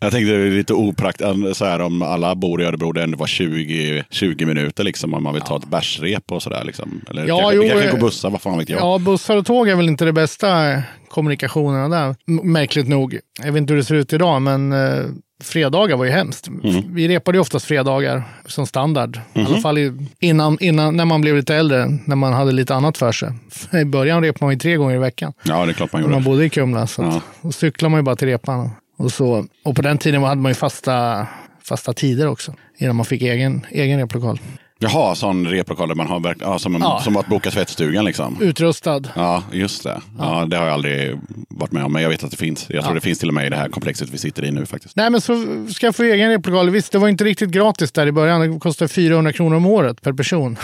[0.00, 3.18] Jag tänkte det är lite opraktiskt så här om alla bor i Örebro, det ändå
[3.18, 7.00] var 20, 20 minuter liksom om man vill ta ett bärsrep och sådär liksom.
[7.10, 8.80] Eller Ja, kanske, jo, det kanske eh, går bussar, vad fan vet jag.
[8.80, 12.16] ja, bussar och tåg är väl inte det bästa kommunikationerna där.
[12.44, 13.18] Märkligt nog.
[13.42, 15.04] Jag vet inte hur det ser ut idag, men eh,
[15.44, 16.48] fredagar var ju hemskt.
[16.90, 19.20] Vi repade ju oftast fredagar som standard.
[19.34, 22.74] I alla fall i, innan, innan, när man blev lite äldre, när man hade lite
[22.74, 23.30] annat för sig.
[23.80, 25.32] I början repade man ju tre gånger i veckan.
[25.44, 26.30] Ja, det är klart man När man gjorde.
[26.30, 26.86] bodde i Kumla.
[26.86, 27.20] Så Ja.
[27.42, 28.70] Då cyklade man ju bara till repan.
[28.98, 29.46] Och, så.
[29.64, 31.26] och på den tiden hade man ju fasta,
[31.64, 32.54] fasta tider också.
[32.78, 34.40] Innan man fick egen, egen replokal.
[34.80, 37.00] Jaha, sån replokal där man har ja, som, Ja.
[37.04, 38.36] som att boka tvättstugan liksom.
[38.40, 39.02] Utrustad.
[39.16, 40.00] Ja, just det.
[40.18, 42.66] Ja, det har jag aldrig varit med om, men jag vet att det finns.
[42.68, 44.66] Jag tror det finns till och med i det här komplexet vi sitter i nu
[44.66, 44.96] faktiskt.
[44.96, 46.70] Nej, men så skaffa egen replokal.
[46.70, 48.40] Visst, det var inte riktigt gratis där i början.
[48.52, 50.56] Det kostade 400 kronor om året per person.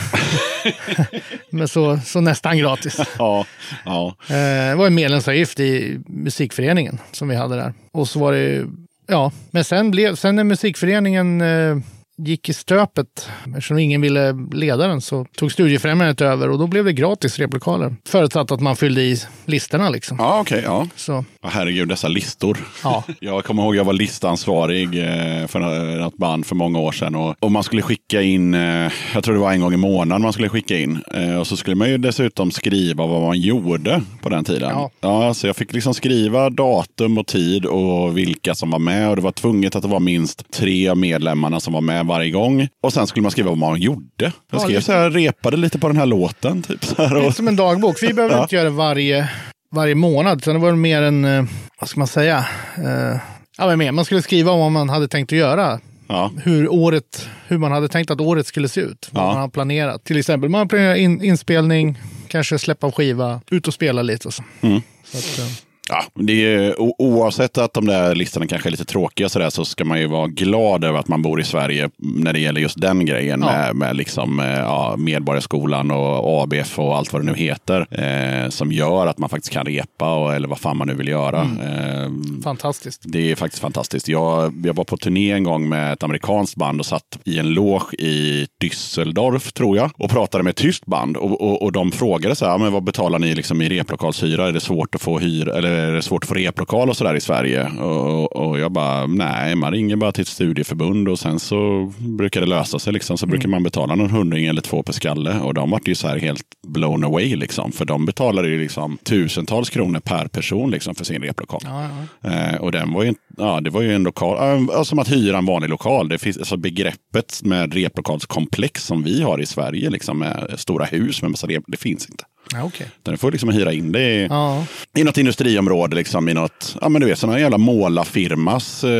[1.50, 3.00] men så, så nästan gratis.
[3.18, 3.46] Ja,
[3.85, 4.14] ja.
[4.29, 4.35] Eh,
[4.70, 7.74] det var en medlemsavgift i musikföreningen som vi hade där.
[7.92, 8.66] Och så var det,
[9.07, 11.77] ja, men sen, blev, sen när musikföreningen eh,
[12.16, 16.85] gick i stöpet, eftersom ingen ville leda den, så tog Studiefrämjandet över och då blev
[16.85, 17.96] det gratis replokaler.
[18.09, 20.16] Förutsatt att man fyllde i listorna liksom.
[20.20, 20.62] Ja, okej.
[20.64, 20.88] ja.
[20.96, 22.59] Så, Ja, herregud, dessa listor.
[22.85, 23.04] ja.
[23.20, 25.59] Jag kommer ihåg jag var listansvarig eh, för
[26.00, 27.14] något band för många år sedan.
[27.14, 30.22] Och, och man skulle skicka in, eh, jag tror det var en gång i månaden
[30.22, 31.02] man skulle skicka in.
[31.14, 34.70] Eh, och så skulle man ju dessutom skriva vad man gjorde på den tiden.
[34.70, 34.90] Ja.
[35.00, 39.11] Ja, så jag fick liksom skriva datum och tid och vilka som var med.
[39.11, 42.30] Och det var tvunget att det var minst tre av medlemmarna som var med varje
[42.30, 42.68] gång.
[42.83, 44.04] Och sen skulle man skriva vad man gjorde.
[44.16, 46.62] Jag Ja, skrev så här, repade lite på den här låten.
[46.62, 48.02] Typ så här, Lite och, som en dagbok.
[48.02, 49.28] Vi behöver inte göra det varje,
[49.74, 51.44] varje månad, det var mer en, eh,
[51.80, 53.18] vad ska man säga, eh,
[53.58, 53.92] ja, men mer.
[53.92, 55.80] man skulle skriva om vad man hade tänkt att göra.
[56.08, 56.30] ja.
[56.44, 59.08] Hur, året, hur man hade tänkt att året skulle se ut.
[59.10, 59.28] Vad Ja.
[59.28, 60.04] man har planerat.
[60.04, 64.34] Till exempel, man har planerat in, inspelning, kanske släppa skiva, ut och spela lite och
[64.34, 64.42] så.
[64.60, 64.80] Mm.
[65.04, 65.52] så att, eh,
[65.88, 69.64] Ja, det är, oavsett att de där listorna kanske är lite tråkiga så, där, så
[69.64, 72.81] ska man ju vara glad över att man bor i Sverige när det gäller just
[72.81, 73.47] den grejen Ja.
[73.53, 77.87] med, med liksom, eh, ja, Medborgarskolan och ABF och allt vad det nu heter.
[77.90, 81.09] Eh, som gör att man faktiskt kan repa och, eller vad fan man nu vill
[81.09, 81.40] göra.
[81.40, 82.11] Eh,
[82.44, 83.03] Fantastiskt.
[83.05, 84.09] det är faktiskt fantastiskt.
[84.09, 87.49] Jag, jag var på turné en gång med ett amerikanskt band och satt i en
[87.49, 91.16] loge i Düsseldorf, tror jag, och pratade med ett tyskt band.
[91.16, 94.49] Och, och, och de frågade så här, "Ja, men vad betalar ni liksom i replokalshyra?
[94.49, 97.14] Är det svårt att få hyr eller är det svårt att få replokal och sådär
[97.14, 97.68] i Sverige?
[97.68, 102.40] Och, och jag bara, nej, man ringer bara till ett studieförbund och sen så brukar
[102.40, 102.92] det lösa sig.
[102.92, 103.18] Liksom.
[103.18, 105.38] Så brukar man betala någon hundring eller två per skalle.
[105.40, 107.72] Och de vart ju så här helt blown away, liksom.
[107.72, 111.60] för de betalade ju liksom tusentals kronor per person liksom, för sin replokal.
[111.64, 111.88] Ja,
[112.22, 112.30] ja.
[112.30, 115.38] Eh, och den var ju, ja, det var ju en lokal, ja, som att hyra
[115.38, 116.08] en vanlig lokal.
[116.08, 121.22] Det finns, alltså begreppet med replokalskomplex som vi har i Sverige, liksom med stora hus
[121.22, 122.24] med massa rep, det finns inte.
[122.52, 122.70] Ja.
[122.76, 124.64] Utan Du får liksom hyra in det i, Ja.
[124.96, 128.90] i något industriområde, liksom, i något, ja men du vet, sådana jävla målarfirmas, eh,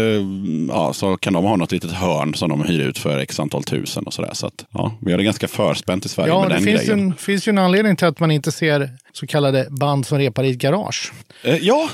[0.69, 3.65] ja, så kan de ha något litet hörn som de hyr ut för x antal
[3.65, 4.31] tusen och sådär.
[4.35, 6.81] Så att, ja, vi har det ganska förspänt i Sverige Ja, med det den finns
[6.81, 7.01] grejen.
[7.01, 10.45] en, finns ju en anledning till att man inte ser så kallade band som repar
[10.45, 11.13] i ett garage.
[11.43, 11.89] Eh, ja,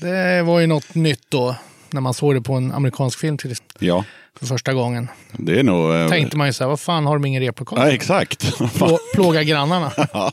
[0.00, 1.56] det var ju något nytt då,
[1.90, 4.04] när man såg det på en amerikansk film till, ja,
[4.38, 5.08] för första gången.
[5.32, 5.94] det är nog...
[5.94, 7.78] eh, Tänkte man ju så här, vad fan har de ingen replokal?
[7.78, 8.58] Ja, exakt.
[8.76, 9.92] Plå, plåga grannarna.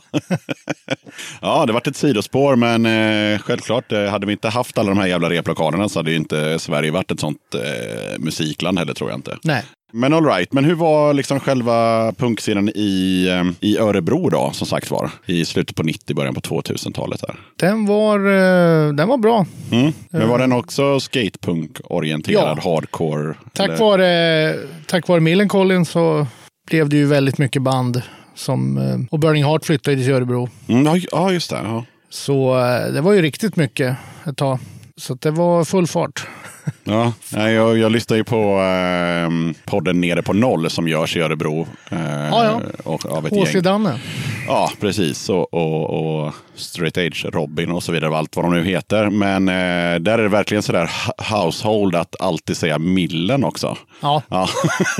[1.40, 4.98] Ja, det varit ett sidospår, men eh, självklart, eh, hade vi inte haft alla de
[4.98, 9.10] här jävla replokalerna så hade ju inte Sverige varit ett sånt eh, musikland heller, tror
[9.10, 9.38] jag inte.
[9.42, 9.64] Nej.
[9.94, 14.66] Men all right, men hur var liksom själva punkscenen i, eh, i Örebro då, som
[14.66, 15.10] sagt var?
[15.26, 17.36] I slutet på 90, början på 2000-talet där.
[17.56, 19.46] Den var, eh, den var bra.
[19.72, 19.92] Mm.
[20.10, 22.70] Men var den också skatepunk-orienterad, Ja.
[22.70, 23.34] hardcore?
[23.54, 23.78] Tack eller?
[23.78, 24.54] vare,
[24.86, 26.26] tack vare Millencolin så
[26.66, 28.02] blev det ju väldigt mycket band.
[28.34, 30.48] Som, eh, och Burning Heart flyttade till Örebro.
[30.68, 31.60] Mm, ja, just det.
[31.64, 31.84] Ja.
[32.10, 33.96] Så eh, det var ju riktigt mycket
[34.28, 34.58] ett tag.
[34.96, 36.26] Så det var full fart.
[36.84, 41.66] Ja, jag, jag lyssnar ju på eh, podden Nere på noll som görs i Örebro.
[41.90, 41.98] Eh,
[42.30, 42.60] Ja, ja.
[42.84, 43.52] Och, av ett H.C.
[43.52, 43.62] gäng.
[43.62, 44.00] Danne.
[44.46, 45.28] Ja, precis.
[45.28, 49.10] Och, och, och Straight Edge, Robin och så vidare, allt vad de nu heter.
[49.10, 50.90] Men eh, där är det verkligen sådär
[51.32, 53.76] household att alltid säga Millen också.
[54.00, 54.48] Ja, Ja.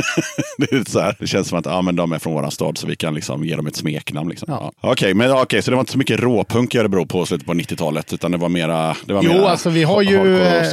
[0.58, 2.78] det, är så här, det känns som att ja, men de är från våran stad
[2.78, 4.30] så vi kan liksom ge dem ett smeknamn.
[4.30, 4.46] Liksom.
[4.50, 4.72] Ja.
[4.80, 4.92] Ja.
[4.92, 7.54] Okej, men okej, så det var inte så mycket råpunk i Örebro på slutet på
[7.54, 10.66] 90-talet, utan det var mera, det var Jo, mera alltså, vi har ju, hardcore och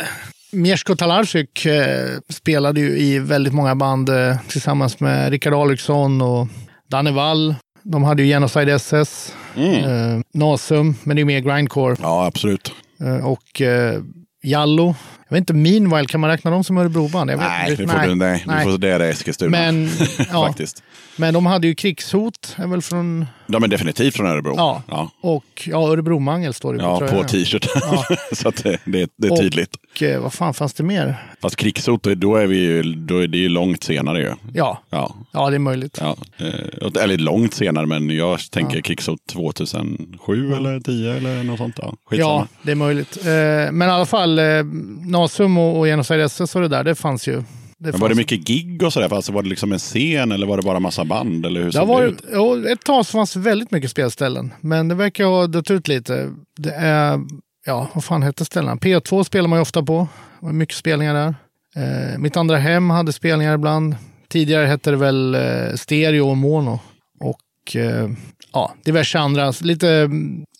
[0.00, 0.06] eh.
[0.52, 6.48] Mirko Talarczyk eh, spelade ju i väldigt många band eh, tillsammans med Rickard Alriksson och
[6.90, 7.54] Danne Wall.
[7.82, 11.96] De hade ju Genocide SS, eh, Nasum, men det är mer grindcore.
[12.02, 12.72] Ja, absolut.
[13.00, 13.62] Eh, och
[14.42, 14.94] Jallo.
[15.32, 17.30] Jag vet inte, Meanwhile, kan man räkna dem som Örebroband?
[17.30, 18.64] Jag vet Nej, får du, nej, nej.
[18.64, 19.50] Du får, det är Eskilstuna.
[19.50, 19.88] Men,
[20.32, 20.82] ja, faktiskt.
[21.16, 24.54] men de hade ju krigshot, är väl från, De är definitivt från Örebro.
[24.56, 25.10] ja, ja.
[25.20, 27.66] och ja, Örebromangel står det på Ja, på t-shirt.
[28.32, 29.70] så att det, det, det är tydligt.
[29.94, 31.16] Och eh, vad fan fanns det mer?
[31.42, 34.32] Fast krigshot, då- är, vi ju, då är det ju långt senare ju.
[34.54, 35.98] Ja, Ja, ja det är möjligt.
[36.00, 36.16] ja.
[36.36, 41.74] Eh, Eller långt senare, men jag tänker krigshot 2007 eller 10 eller något sånt.
[41.78, 42.30] Ja, skitsamma.
[42.32, 43.16] Ja, det är möjligt.
[43.16, 44.44] Eh, men i alla fall, eh,
[45.22, 47.42] Nasum och, och Genocide SS och det där, det fanns ju.
[47.78, 49.14] Det var det mycket gig och sådär?
[49.14, 51.46] Alltså var det liksom en scen eller var det bara massa band?
[51.46, 52.24] Eller hur Det har det ut?
[52.32, 56.30] ja, ett tag så fanns väldigt mycket spelställen, men det verkar ha dött ut lite.
[56.58, 57.20] Det är,
[57.66, 58.76] ja, vad fan hette ställena?
[58.76, 60.08] P2 spelar man ju ofta på.
[60.40, 61.34] Det var mycket spelningar där.
[61.76, 63.96] Eh, mitt andra hem hade spelningar ibland.
[64.28, 66.80] Tidigare hette det väl eh, stereo och mono.
[67.20, 68.08] Och eh,
[68.52, 70.10] ja, diverse andra, lite,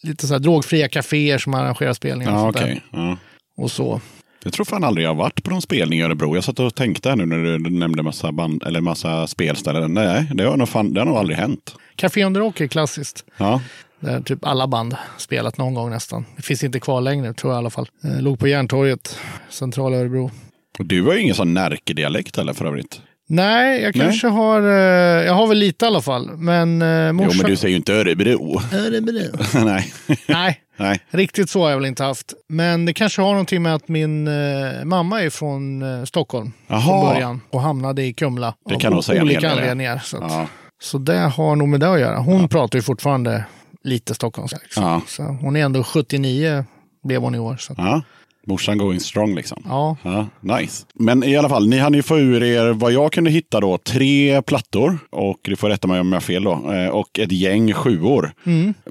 [0.03, 2.33] lite så här drogfria kaféer som arrangerar spelningar.
[2.33, 2.63] och, Ja, sånt där.
[2.63, 2.83] okej.
[2.93, 3.17] Ja.
[3.57, 4.01] och så.
[4.45, 6.35] Jag tror fan aldrig jag har varit på någon spelning i Örebro.
[6.35, 9.95] Jag satt och tänkte här nu när du nämnde massa, band, eller massa spelställen.
[9.95, 11.75] Nej, det har nog, fan, det har nog aldrig hänt.
[11.97, 13.25] Café Under Rock är klassiskt.
[13.37, 13.61] Ja.
[14.01, 16.25] Där typ alla band spelat någon gång nästan.
[16.37, 17.89] Det finns inte kvar längre, tror jag i alla fall.
[18.05, 19.19] Eh, låg på Järntorget,
[19.49, 20.31] centrala Örebro.
[20.79, 23.01] Och du har ju ingen sån Närke-dialekt heller för övrigt.
[23.35, 24.07] Nej, jag Nej.
[24.07, 24.63] kanske har...
[24.63, 26.31] Eh, jag har väl lite i alla fall.
[26.37, 27.37] Men eh, Jo, morsan...
[27.43, 28.61] men du säger ju inte Örebro.
[28.73, 29.39] Örebro.
[29.65, 29.93] Nej.
[30.29, 31.01] Nej, Nej.
[31.11, 32.33] riktigt så har jag väl inte haft.
[32.49, 36.81] Men det kanske har någonting med att min eh, mamma är från eh, Stockholm Jaha.
[36.81, 37.41] från början.
[37.51, 38.55] Och hamnade i Kumla.
[38.69, 39.63] Det kan nog säga en olika hel del, det.
[39.63, 39.99] anledningar.
[40.05, 40.47] Så, att, Ja.
[40.83, 42.19] så det har nog med det att göra.
[42.19, 43.45] Hon pratar ju fortfarande
[43.85, 44.59] lite stockholmska.
[44.63, 44.83] Liksom.
[44.85, 45.01] Ja.
[45.07, 46.65] Så hon är ändå 79
[47.05, 47.57] blev hon i år.
[47.57, 47.73] Så.
[47.73, 48.03] att- ja.
[48.47, 49.63] Morsan going strong liksom.
[49.69, 50.87] Ja, Ja, nice.
[50.95, 53.79] Men i alla fall, ni hann ju få ur er vad jag kunde hitta då.
[53.79, 57.33] Tre plattor, och du får rätta mig om jag har fel då, eh, och ett
[57.33, 58.33] gäng sjuor.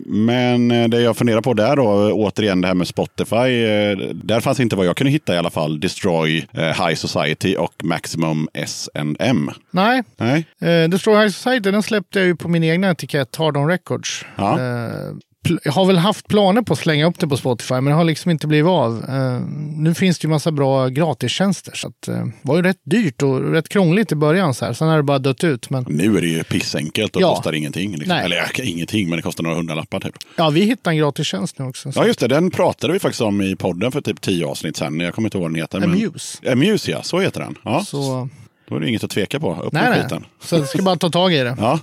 [0.05, 3.35] Men eh, det jag funderar på där då, återigen det här med Spotify.
[3.35, 5.79] eh, Där fanns inte vad jag kunde hitta i alla fall.
[5.79, 9.51] Destroy, High Society och Maximum S&M.
[9.71, 10.03] nej.
[10.17, 10.45] Nej?
[10.61, 14.25] Eh, Destroy High Society den släppte jag ju på min egna etikett, Hard On Records.
[14.35, 14.59] Ja.
[14.59, 15.15] Eh,
[15.63, 18.03] jag har väl haft planer på att slänga upp det på Spotify, men det har
[18.03, 19.05] liksom inte blivit av.
[19.09, 19.41] Eh,
[19.77, 23.51] nu finns det ju massa bra gratistjänster, så eh, det var ju rätt dyrt och
[23.51, 24.53] rätt krångligt i början.
[24.53, 24.73] Så här.
[24.73, 25.69] Sen har det bara dött ut.
[25.69, 27.35] Men Nu är det ju pissenkelt och Ja.
[27.35, 27.91] kostar ingenting.
[27.97, 28.17] Liksom.
[28.17, 30.15] Eller ja, ingenting, men det kostar några hundralappar typ.
[30.35, 31.91] ja, vi hittade en gratistjänst nu också.
[31.91, 31.99] Så.
[31.99, 32.27] Ja, just det.
[32.27, 34.99] Den pratade vi faktiskt om i podden för typ tio avsnitt sedan.
[34.99, 35.79] Jag kommer inte ihåg vad den heter.
[35.79, 36.51] men- Amuse.
[36.51, 37.03] Amuse, ja.
[37.03, 37.55] Så heter den.
[37.63, 38.29] Ja, Så,
[38.71, 39.61] Då är det inget att tveka på.
[39.63, 40.25] Upp nej, med skiten.
[40.39, 41.55] Så jag ska bara ta tag i det.
[41.59, 41.79] Ja.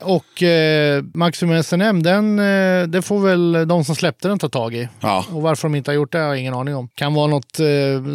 [0.00, 4.74] Och eh, Maximum SNM, den, eh, det får väl de som släppte den ta tag
[4.74, 4.88] i.
[5.00, 5.24] Ja.
[5.32, 6.88] Och varför de inte har gjort det har jag ingen aning om.
[6.94, 7.66] Kan vara något eh,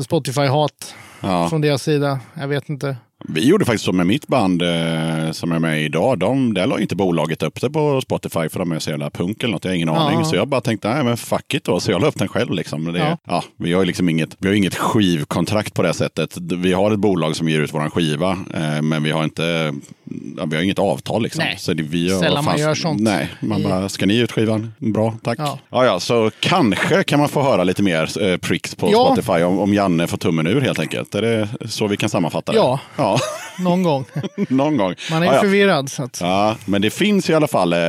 [0.02, 1.50] Spotify-hat Ja.
[1.50, 2.20] från deras sida.
[2.34, 2.98] Jag vet inte.
[3.28, 6.20] Vi gjorde faktiskt så med mitt band eh, som är med idag.
[6.20, 9.44] De, där la inte bolaget upp det på Spotify för de är så jävla punk
[9.44, 9.64] eller något.
[9.66, 9.96] Jag har ingen Ja.
[10.10, 10.26] aning.
[10.26, 11.80] Så jag bara tänkte, nej men fuck it då.
[11.80, 12.94] Så jag la upp den själv liksom.
[12.94, 13.18] Det, ja.
[13.28, 13.44] Ja.
[13.58, 16.38] vi har ju liksom inget, vi har inget skivkontrakt på det sättet.
[16.38, 18.32] Vi har ett bolag som ger ut våran skiva.
[18.54, 19.74] Eh, men vi har inte,
[20.38, 21.44] ja, vi har inget avtal liksom.
[21.44, 21.56] Nej.
[21.60, 23.02] Så det, vi har, Sällan man fast- gör sånt.
[23.02, 24.74] Nej, man I- bara, ska ni ut skivan?
[24.78, 25.40] Bra, tack.
[25.40, 25.60] Ja.
[25.70, 25.86] Ja.
[25.86, 29.06] Ja, så kanske kan man få höra lite mer eh, pricks på Ja.
[29.06, 31.16] Spotify om, om Janne får tummen ur helt enkelt.
[31.16, 32.58] Är det så vi kan sammanfatta det?
[32.58, 32.80] Ja.
[32.98, 33.18] ja.
[33.60, 34.06] Någon gång.
[34.50, 34.96] Någon gång.
[35.12, 35.42] Man är ju ja.
[35.42, 35.92] förvirrad.
[35.92, 37.80] Så att, Ja, men det finns i alla fall eh,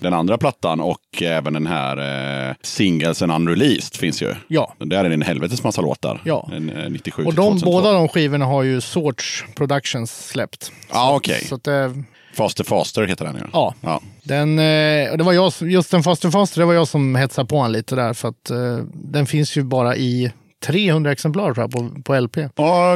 [0.00, 4.34] den andra plattan och även den här eh, Singelsen Unreleased finns ju.
[4.48, 4.74] ja.
[4.78, 6.20] Där är det en helvetes massa låtar.
[6.24, 6.48] Ja.
[6.52, 7.70] En, eh, 97 Och de, 2002.
[7.70, 10.72] båda de skivorna har ju Sorts Productions släppt.
[10.92, 11.44] Ja, okej.
[11.44, 12.04] Så att det,
[12.34, 13.48] Faster Faster heter den ja.
[13.52, 13.74] ja.
[13.80, 14.00] ja.
[14.22, 17.56] Den, eh, det var jag, just den Faster Faster, det var jag som hetsade på
[17.56, 18.12] honom lite där.
[18.12, 20.32] För att eh, den finns ju bara i
[20.66, 22.36] 300 exemplar tror jag, på, på LP.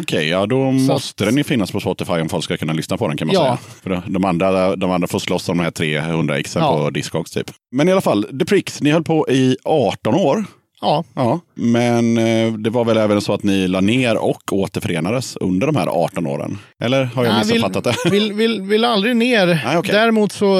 [0.00, 2.96] Okej, ja då Så måste den ju finnas på Spotify om folk ska kunna lyssna
[2.96, 3.40] på den kan man Ja.
[3.44, 3.58] säga.
[3.82, 6.76] För de- andra, de andra får slåss om de här 300 exen Ja.
[6.76, 7.50] på Discogs typ.
[7.72, 10.44] Men i alla fall, The Pricks, ni höll på i 18 år.
[10.82, 15.36] Ja, Ja, men eh, det var väl även så att ni la ner och återförenades
[15.36, 16.58] under de här 18 åren?
[16.82, 18.10] Eller har jag missuppfattat det?
[18.10, 19.46] vill, vill, vill aldrig ner.
[19.64, 19.92] Nej, okej.
[19.94, 20.54] Däremot så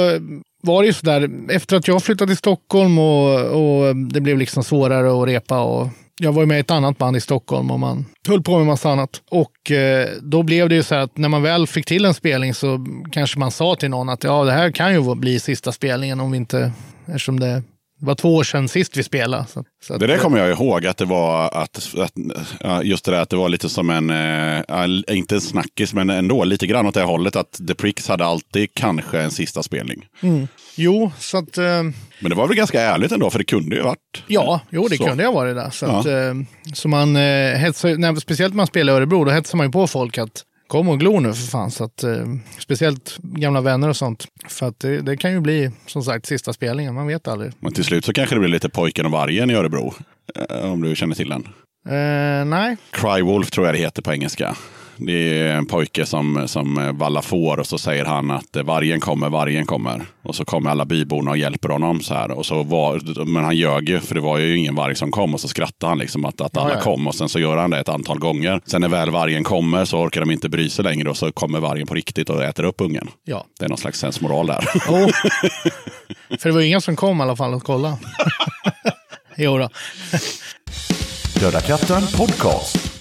[0.63, 4.65] var det ju sådär, efter att jag flyttade till Stockholm och, och det blev liksom
[4.65, 5.89] svårare att repa och
[6.23, 8.67] jag var ju med i ett annat band i Stockholm och man höll på med
[8.67, 9.23] massa annat.
[9.31, 12.15] Och eh, då blev det ju så här att när man väl fick till en
[12.15, 15.73] spelning så kanske man sa till någon att ja, det här kan ju bli sista
[15.73, 16.73] spelningen om vi inte,
[17.07, 17.63] eftersom det
[18.01, 19.45] det var två år sedan sist vi spelade.
[19.49, 22.13] Så, så Det där kommer jag ihåg att det var att, att
[22.85, 24.09] just det där att det var lite som en,
[24.69, 28.25] ja, inte en snackis, men ändå lite grann åt det hållet att The Pricks hade
[28.25, 30.07] alltid kanske en sista spelning.
[30.77, 31.59] Jo, så att...
[31.59, 31.65] Eh,
[32.21, 34.23] Men det var väl ganska ärligt ändå, för det kunde ju varit.
[34.27, 35.05] Ja, jo det Så.
[35.07, 35.71] kunde jag varit där.
[35.71, 36.01] Så, Ja.
[36.01, 36.35] att, eh,
[36.75, 39.87] så man hetsar, när, speciellt när man spelar i Örebro, då hetsar man ju på
[39.87, 41.71] folk att kom och glo nu för fan.
[41.71, 42.25] Så att, eh,
[42.59, 44.27] speciellt gamla vänner och sånt.
[44.49, 47.53] För att det, det kan ju bli som sagt sista spelningen, man vet aldrig.
[47.61, 49.95] Men till slut så kanske det blir lite Pojken och vargen i Örebro.
[50.51, 51.45] eh, Om du känner till den.
[51.89, 54.57] Eh, nej, Cry Wolf tror jag det heter på engelska.
[55.03, 59.29] Det är en pojke som, som vallar får och så säger han att vargen kommer,
[59.29, 60.03] vargen kommer.
[60.23, 62.01] Och så kommer alla byborna och hjälper honom.
[62.01, 62.31] Så här.
[62.31, 65.35] Och så var, men han ljög ju, för det var ju ingen varg som kom.
[65.35, 67.07] Och så skrattade han liksom att, att alla kom.
[67.07, 68.61] Och sen så gör han det ett antal gånger.
[68.67, 71.11] Sen när väl vargen kommer så orkar de inte bry sig längre.
[71.11, 73.09] Och så kommer vargen på riktigt och äter upp ungen.
[73.25, 73.47] ja.
[73.59, 74.65] Det är någon slags sensmoral där.
[74.89, 75.09] Oh.
[76.39, 77.99] för det var ju ingen som kom i alla fall att kolla.
[79.37, 79.69] jo då.
[81.41, 83.01] Döda katten podcast.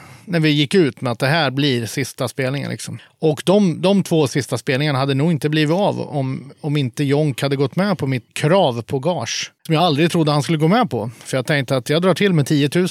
[0.25, 2.71] när vi gick ut med att det här blir sista spelningen.
[2.71, 2.99] Liksom.
[3.19, 7.41] Och de, de två sista spelningarna hade nog inte blivit av om, om inte Jonk
[7.41, 9.51] hade gått med på mitt krav på gage.
[9.65, 11.11] Som jag aldrig trodde han skulle gå med på.
[11.23, 12.87] För jag tänkte att jag drar till med 10 000.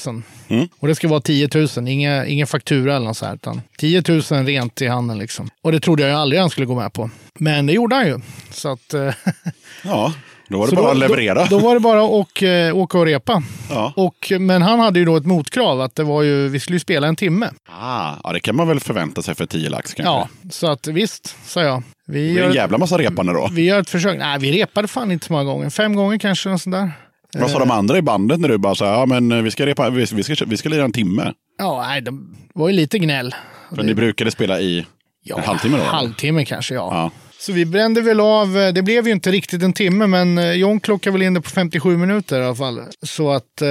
[0.78, 3.34] Och det ska vara 10 000, inga, ingen faktura eller något så här.
[3.34, 5.48] Utan 10 000 rent i handen liksom.
[5.62, 7.10] Och det trodde jag aldrig han skulle gå med på.
[7.38, 8.20] Men det gjorde han ju.
[8.50, 8.94] Så att...
[8.94, 9.14] eh,
[9.84, 10.12] Ja,
[10.50, 11.44] då var det så bara då, att leverera.
[11.44, 13.42] Då, då var det bara att och, eh, åka och repa.
[13.70, 13.92] Ja.
[13.96, 16.80] Och, men han hade ju då ett motkrav att det var ju, vi skulle ju
[16.80, 17.50] spela en timme.
[17.68, 20.10] Ah, ja, det kan man väl förvänta sig för 10 lax kanske.
[20.12, 21.82] Ja, så att visst, sa jag.
[22.06, 23.48] Vi Det är en jävla massa repande då.
[23.52, 24.18] vi gör ett försök.
[24.18, 25.70] Nej, vi repade fan inte så många gånger.
[25.70, 26.92] Fem gånger kanske, något sånt där.
[27.38, 29.66] Vad sa de andra i bandet när du bara sa ja men eh, vi ska,
[29.66, 31.32] repa, vi, vi ska, vi ska lira en timme?
[31.58, 32.10] Ja, nej, det
[32.54, 33.34] var ju lite gnäll.
[33.76, 34.86] För ni brukade spela i
[35.22, 35.82] Ja, en halvtimme då?
[35.84, 36.88] Halvtimme kanske, ja.
[36.92, 37.10] Ja.
[37.40, 40.52] Så vi brände väl av, eh, det blev ju inte riktigt en timme, men eh,
[40.52, 42.80] John klockade väl in det på 57 minuter i alla fall.
[43.02, 43.68] Så att, eh,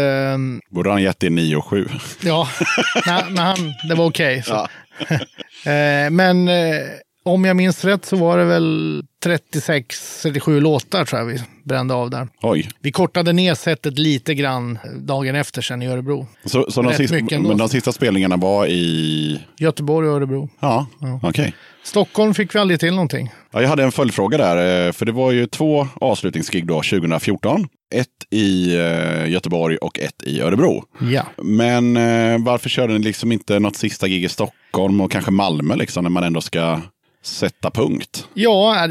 [0.70, 1.88] Borde han gett det 9 och 7?
[2.24, 2.50] ja,
[3.06, 3.58] nej, men han,
[3.90, 4.44] det var okej.
[4.44, 4.52] så.
[4.52, 4.70] Ja.
[5.66, 6.82] Eh, men eh,
[7.24, 12.10] om jag minns rätt så var det väl 36-37 låtar tror jag vi brände av
[12.10, 12.28] där.
[12.42, 12.70] Oj.
[12.82, 16.28] Vi kortade ner sättet lite grann dagen efter sen i Örebro.
[16.46, 19.42] Så, så de, sista, men de sista spelningarna var i...
[19.58, 20.50] Göteborg och Örebro.
[20.60, 20.88] Ja,
[21.24, 21.54] okej.
[21.84, 23.30] Stockholm fick vi aldrig till någonting.
[23.52, 27.68] Ja, jag hade en följdfråga där, eh, för det var ju två avslutningsgig då 2014.
[27.96, 30.84] Ett i eh, Göteborg och ett i Örebro.
[31.12, 31.26] Ja.
[31.38, 35.76] Men eh, varför körde ni liksom inte något sista gig i Stockholm och kanske Malmö
[35.76, 36.82] liksom, när man ändå ska
[37.24, 38.28] sätta punkt?
[38.34, 38.88] Ja,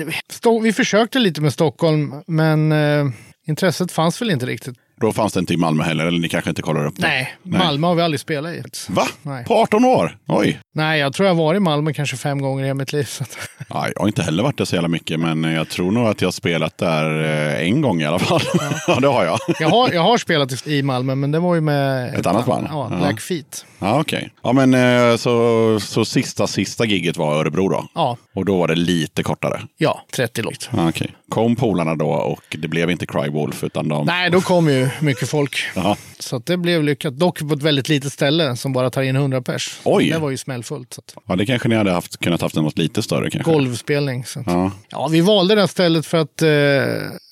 [0.63, 2.75] vi försökte lite med Stockholm, men
[3.47, 4.77] intresset fanns väl inte riktigt.
[5.01, 7.07] Då fanns det inte i Malmö heller, eller ni kanske inte kollar upp det?
[7.07, 8.63] Nej, Malmö har vi aldrig spelat i.
[8.89, 9.07] Va?
[9.23, 9.45] Nej.
[9.45, 10.17] På 18 år?
[10.27, 10.61] Oj.
[10.75, 13.05] Nej, jag tror jag har varit i Malmö kanske fem gånger i hela mitt liv.
[13.05, 13.39] Så att,
[13.69, 16.21] Ja, jag har inte heller varit där så jävla mycket, men jag tror nog att
[16.21, 18.41] jag har spelat där eh, en gång i alla fall.
[18.87, 19.39] Ja, det har jag.
[19.61, 22.67] jag, har, jag har spelat i- Malmö, men det var ju med Ett annat band?
[22.71, 22.97] Ja, Ja.
[22.97, 23.65] Black Feet.
[23.79, 24.31] Ja, okej.
[24.43, 27.87] Ja, men eh, så, så sista, sista giget var Örebro då?
[27.95, 29.61] Ja, Och då var det lite kortare?
[29.77, 30.69] ja 30 låt.
[30.77, 31.11] Ja, okej.
[31.29, 34.07] Kom polarna då och det blev inte Cry Wolf utan de...
[34.07, 35.57] Nej, då kom ju mycket folk.
[35.75, 35.97] Ja.
[36.19, 37.15] Så det blev lyckat.
[37.15, 39.81] Dock på ett väldigt litet ställe som bara tar in 100 pers.
[39.85, 40.11] Oj.
[40.11, 40.95] Det var ju smällfullt.
[40.95, 43.53] Så ja, det kanske ni hade haft, kunnat haft något lite större kanske?
[43.53, 44.25] golvspelning.
[44.25, 44.71] Så Ja.
[44.89, 46.49] Ja, vi valde det här stället för att eh,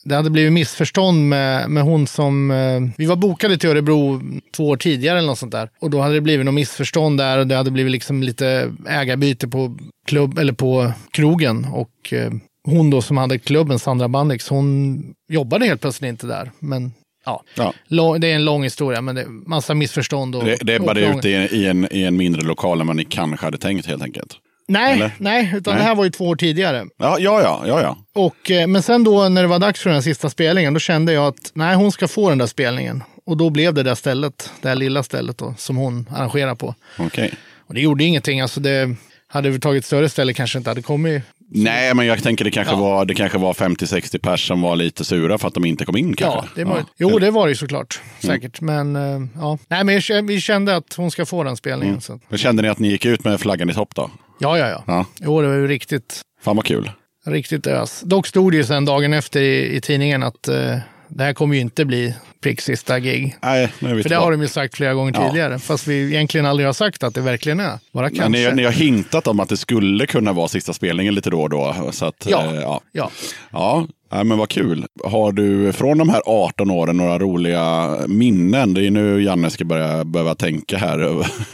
[0.05, 2.51] det hade blivit missförstånd med, med hon som...
[2.51, 4.23] Eh, vi var bokade till Örebro
[4.57, 5.71] två år tidigare eller något sånt där.
[5.81, 9.49] Och då hade det blivit något missförstånd där och det hade blivit liksom lite ägarbyte
[9.49, 11.65] på klubb eller på krogen.
[11.73, 12.31] Och eh,
[12.65, 16.51] hon då som hade klubben, Sandra Bandix, hon jobbade helt plötsligt inte där.
[16.59, 16.93] Men
[17.27, 18.19] ja, Ja.
[18.19, 20.37] det är en lång historia, men det är massa missförstånd.
[20.37, 22.81] Och, Det, det är bara det ut i, en- i, en, i en mindre lokal
[22.81, 24.33] än vad ni kanske hade tänkt helt enkelt.
[24.69, 25.11] Nej, eller?
[25.19, 25.83] nej, utan Nej.
[25.83, 26.85] det här var ju två år tidigare.
[26.99, 27.63] Ja, ja, ja.
[27.67, 27.97] ja, ja.
[28.15, 31.13] Och, eh, men sen då när det var dags för den sista spelningen, då kände
[31.13, 33.03] jag att nej, hon ska få den där spelningen.
[33.27, 36.75] Och då blev det där stället, det här lilla stället då, som hon arrangerar på.
[36.99, 37.33] Okej.
[37.69, 38.95] Och det gjorde ingenting, alltså det
[39.29, 41.23] hade vi tagit större ställe kanske inte hade kommit.
[41.51, 42.81] Nej, men jag tänker det kanske, Ja.
[42.81, 45.97] var, det kanske var 50-60 pers som var lite sura för att de inte kom
[45.97, 46.39] in kanske.
[46.39, 46.87] Ja, det är möjligt.
[46.99, 48.01] Jo, det var det ju såklart.
[48.21, 48.61] Säkert.
[48.61, 52.01] Men eh, ja, nej, men vi kände att hon ska få den spelningen.
[52.01, 52.21] Så.
[52.29, 54.11] Men Kände ni att ni gick ut med flaggan i topp då?
[54.39, 54.85] Ja, ja, ja.
[54.87, 55.07] Ja.
[55.21, 56.91] Jo, det var ju riktigt, Fan vad kul.
[57.27, 58.01] riktigt ös.
[58.05, 60.77] Dock stod det ju sen dagen efter i, i tidningen att eh,
[61.09, 63.37] det här kommer ju inte bli prick sista gig.
[63.43, 65.29] Nej, nu är vi För det har de ju sagt flera gånger Ja.
[65.29, 65.59] tidigare.
[65.59, 67.79] Fast vi egentligen aldrig har sagt att det verkligen är.
[67.93, 68.29] Bara kanske.
[68.29, 71.51] ni, ni har hintat om att det skulle kunna vara sista spelningen lite då och
[71.51, 71.75] då.
[71.93, 72.45] Så att, Ja.
[72.47, 72.81] eh, ja.
[72.93, 73.11] Ja.
[73.53, 74.87] Ja, ja, men vad kul.
[75.05, 78.75] Har du från de här 18 åren några roliga minnen?
[78.75, 80.99] Det är nu Janne ska börja behöva tänka här.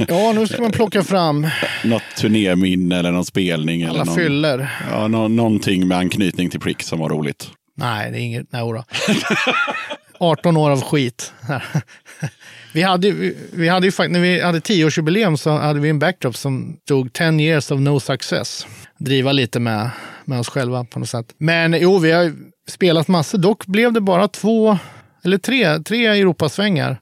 [0.09, 1.47] ja, nu ska man plocka fram
[1.85, 3.83] Något turnéminne eller någon spelning.
[3.83, 4.71] eller alla någon, fyller.
[4.91, 7.49] Ja, nå, någonting med anknytning till Prick som var roligt.
[7.75, 8.53] Nej, det är inget.
[8.53, 8.85] Nej, då.
[10.19, 11.33] 18 år av skit.
[12.73, 15.99] vi, hade, vi, vi hade ju faktiskt, när vi hade 10-årsjubileum så hade vi en
[15.99, 18.67] backdrop som stod 10 years of no success.
[18.99, 19.91] Driva lite med,
[20.25, 21.35] med oss själva på något sätt.
[21.39, 22.33] Men jo, vi har
[22.69, 23.39] spelat massor.
[23.39, 24.79] Dock blev det bara två,
[25.25, 27.01] eller tre, tre Europasvängar.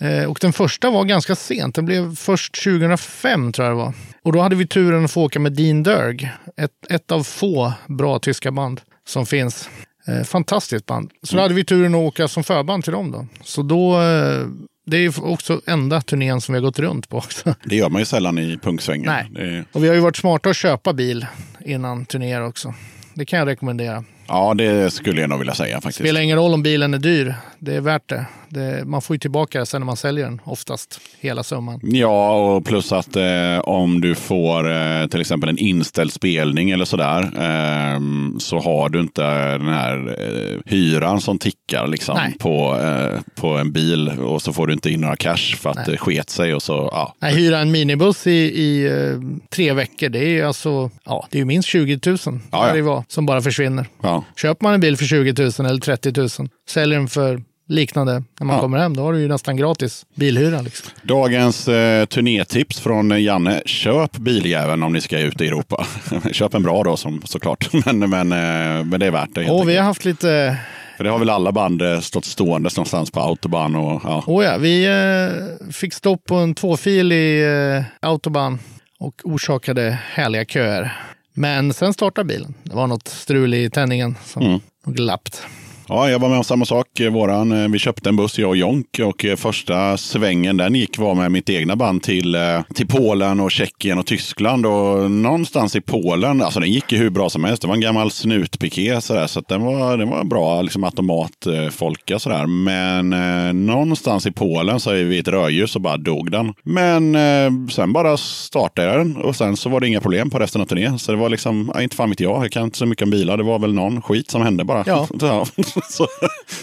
[0.00, 1.74] Eh, och den första var ganska sent.
[1.74, 3.94] Den blev först 2005 tror jag det var.
[4.22, 6.30] Och då hade vi turen att få åka med Dean Derg.
[6.56, 9.68] Ett, ett av få bra tyska band som finns.
[10.08, 11.10] Eh, fantastiskt band.
[11.22, 13.26] Så då hade vi turen att åka som förband till dem då.
[13.42, 14.46] Så då, eh,
[14.86, 17.54] det är ju också enda turnén som vi har gått runt på också.
[17.64, 19.06] Det gör man ju sällan i punksvängen.
[19.06, 19.28] Nej.
[19.30, 21.26] Det är, Och vi har ju varit smarta att köpa bil
[21.64, 22.74] innan turnéer också.
[23.14, 24.04] Det kan jag rekommendera.
[24.28, 25.98] ja, det skulle jag nog vilja säga faktiskt.
[25.98, 27.34] Spelar ingen roll om bilen är dyr.
[27.58, 28.26] Det är värt det.
[28.50, 31.80] Det, man får ju tillbaka det sen när man säljer den, oftast hela summan.
[31.82, 36.84] Ja, och plus att eh, om du får eh, till exempel en inställd spelning eller
[36.84, 38.00] sådär eh,
[38.38, 39.22] så har du inte
[39.58, 44.66] den här eh, hyran som tickar liksom på, eh, på en bil och så får
[44.66, 45.86] du inte in några cash för att Nej.
[45.88, 47.14] det sket sig och så, ja.
[47.18, 49.20] Nej, hyra en minibuss i, i eh,
[49.50, 52.58] tre veckor, det är ju alltså, ja, det är minst 20 000 Ja, ja.
[52.58, 53.86] varje var, som bara försvinner.
[54.02, 54.24] ja.
[54.36, 56.28] Köper man en bil för 20 000 eller 30 000,
[56.68, 58.62] säljer den för liknande när man Ja.
[58.62, 60.60] kommer hem, då har du ju nästan gratis bilhyra.
[60.60, 60.90] Liksom.
[61.02, 63.62] Dagens eh, turnétips från Janne.
[63.66, 65.86] Köp biljäveln om ni ska ut i Europa.
[66.32, 69.50] Köp en bra då som, såklart, men, men, eh, men det är värt det.
[69.50, 70.56] Och vi har haft lite,
[70.96, 74.24] För det har väl alla band eh, stått stående någonstans på autobahn och ja.
[74.26, 77.44] oh ja, vi eh, fick stopp på en tvåfilig
[77.76, 78.58] eh, autobahn
[79.00, 80.96] och orsakade härliga köer.
[81.34, 82.54] Men sen startade bilen.
[82.62, 84.60] Det var något strul i tändningen som Mm.
[84.86, 85.42] nog lappt.
[85.90, 87.00] Ja, jag var med om samma sak.
[87.00, 90.74] Eh, Våran, eh, vi köpte en buss, jag och Jonk, och eh, första svängen den
[90.74, 92.36] gick var med mitt egna band till,
[92.74, 94.66] till Polen och Tjeckien och Tyskland.
[94.66, 97.62] Och någonstans i Polen, alltså den gick ju hur bra som helst.
[97.62, 102.46] Det var en gammal snutpiké sådär, så den var, den var bra liksom automatfolka sådär.
[102.46, 106.54] Men eh, någonstans i Polen så är vi ett rödljus och bara dog den.
[106.62, 110.38] Men eh, sen bara startade jag den och sen så var det inga problem på
[110.38, 110.98] resten av turnén.
[110.98, 113.10] Så det var liksom, ja, inte fan vet jag, jag kan inte så mycket om
[113.10, 113.36] bilar.
[113.36, 114.84] Det var väl någon skit som hände bara.
[114.86, 115.46] Ja.
[115.90, 116.06] så,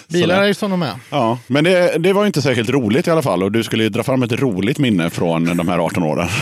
[0.07, 0.93] Bilar är ju som de är.
[1.09, 3.43] Ja, men det, det var inte särskilt roligt i alla fall.
[3.43, 6.27] Och du skulle ju dra fram ett roligt minne från de här 18 åren.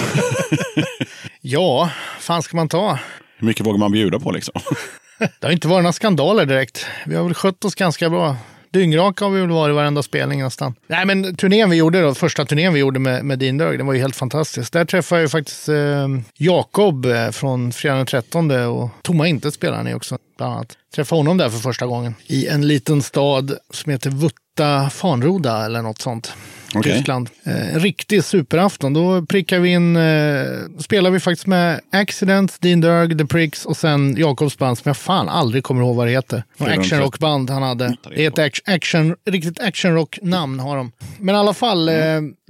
[1.45, 2.99] Ja, fan ska man ta?
[3.37, 4.61] Hur mycket vågar man bjuda på liksom?
[5.39, 6.85] Det har inte varit några skandaler direkt.
[7.05, 8.35] Vi har väl skött oss ganska bra.
[8.73, 10.75] Dyngraka har vi väl varit varenda spelning nästan.
[10.87, 13.85] Nej, men turnén vi gjorde då, första turnén vi gjorde med, med Dean Dörg, den
[13.87, 14.73] var ju helt fantastisk.
[14.73, 16.07] Där träffade jag ju faktiskt eh,
[16.37, 20.77] Jakob eh, från Fredagen den 13 och Tomma Inte spelar han i också, bland annat.
[20.95, 25.81] Träffade honom där för första gången i en liten stad som heter Vutta Fanroda eller
[25.81, 26.33] något sånt.
[26.75, 26.93] Okej.
[26.93, 27.29] Tyskland.
[27.43, 28.93] Eh, en riktig superafton.
[28.93, 30.45] Då prickar vi in, eh,
[30.79, 34.97] spelar vi faktiskt med Accident, Dean Dörg, The Pricks och sen Jakobs band som jag
[34.97, 36.43] fan aldrig kommer ihåg vad det heter.
[36.57, 37.97] Actionrockband han hade.
[38.15, 40.91] Det är ett action, action, riktigt actionrock-namn har de.
[41.19, 41.95] Men i alla fall, eh,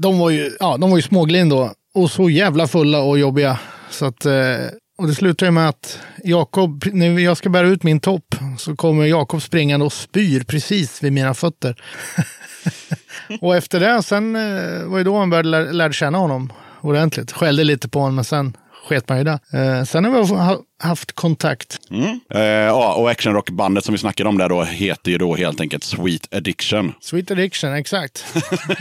[0.02, 1.72] de var ju, ja, de var ju småglin då.
[1.94, 3.60] Och så jävla fulla och jobbiga.
[3.90, 4.34] Så att, eh,
[4.98, 8.76] och det slutar ju med att Jakob, när jag ska bära ut min topp, så
[8.76, 11.76] kommer Jakob springande och spyr precis vid mina fötter.
[13.42, 17.32] och efter det, sen eh, var ju då man började lär, lärde känna honom ordentligt.
[17.32, 19.40] Skällde lite på honom, men sen sket man ju det.
[19.54, 21.80] Eh, sen har vi ha, haft kontakt.
[21.90, 22.20] Mm.
[22.34, 25.84] Eh, ja, och actionrockbandet som vi snackade om där då heter ju då helt enkelt
[25.84, 26.94] Sweet Addiction.
[27.02, 28.26] Sweet Addiction, exakt.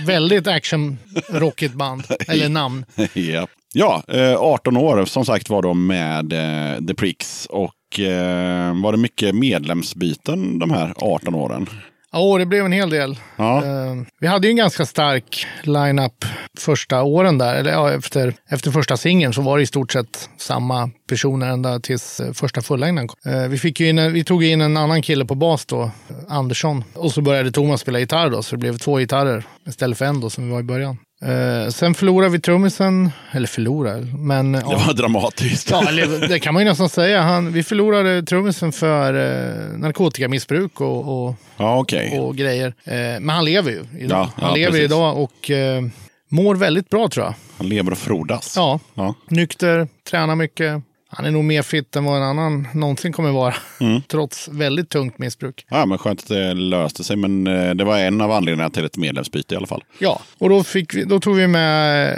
[0.07, 2.85] Väldigt action-rockigt band, eller namn.
[3.13, 7.47] ja, ja eh, 18 år som sagt var de med eh, The Pricks.
[7.51, 11.67] Och eh, var det mycket medlemsbyten de här 18 åren?
[12.13, 13.19] Ja, det blev en hel del.
[13.37, 13.65] Ja.
[13.65, 16.25] Eh, vi hade ju en ganska stark line-up
[16.59, 17.55] första åren där.
[17.55, 21.81] Eller ja, efter, efter första singeln så var det i stort sett samma personer ända
[21.81, 23.33] tills eh, första fullängden kom.
[23.33, 25.91] Eh, vi, fick in, vi tog in en annan kille på bas då,
[26.29, 26.85] Andersson.
[26.95, 30.21] Och så började Thomas spela gitarr då, så det blev två gitarrer istället för en
[30.21, 30.99] då som vi var i början.
[31.23, 34.53] Eh, sen förlorade vi trummisen, eller förlorade, men...
[34.53, 35.71] Det var dramatiskt.
[35.71, 35.83] Ja,
[36.29, 37.23] det kan man ju nästan säga.
[37.23, 42.19] Han, vi förlorade trummisen för eh, narkotikamissbruk och, och, Ja, okej.
[42.21, 42.75] och grejer.
[42.85, 44.19] Eh, men han lever ju idag.
[44.19, 44.85] Ja, han ja, lever precis.
[44.85, 45.83] idag och eh,
[46.29, 47.35] mår väldigt bra tror jag.
[47.59, 48.53] Han lever och frodas.
[48.57, 49.15] Ja, Ja.
[49.29, 50.83] nykter, tränar mycket.
[51.17, 53.55] Han är nog mer fit än vad en annan någonsin kommer vara.
[53.81, 54.03] Mm.
[54.09, 55.67] Trots väldigt tungt missbruk.
[55.69, 57.17] Ja, men skönt att det löste sig.
[57.17, 59.85] Men eh, det var en av anledningarna till ett medlemsbyte i alla fall.
[59.99, 62.09] Ja, och då, vi, då tog vi med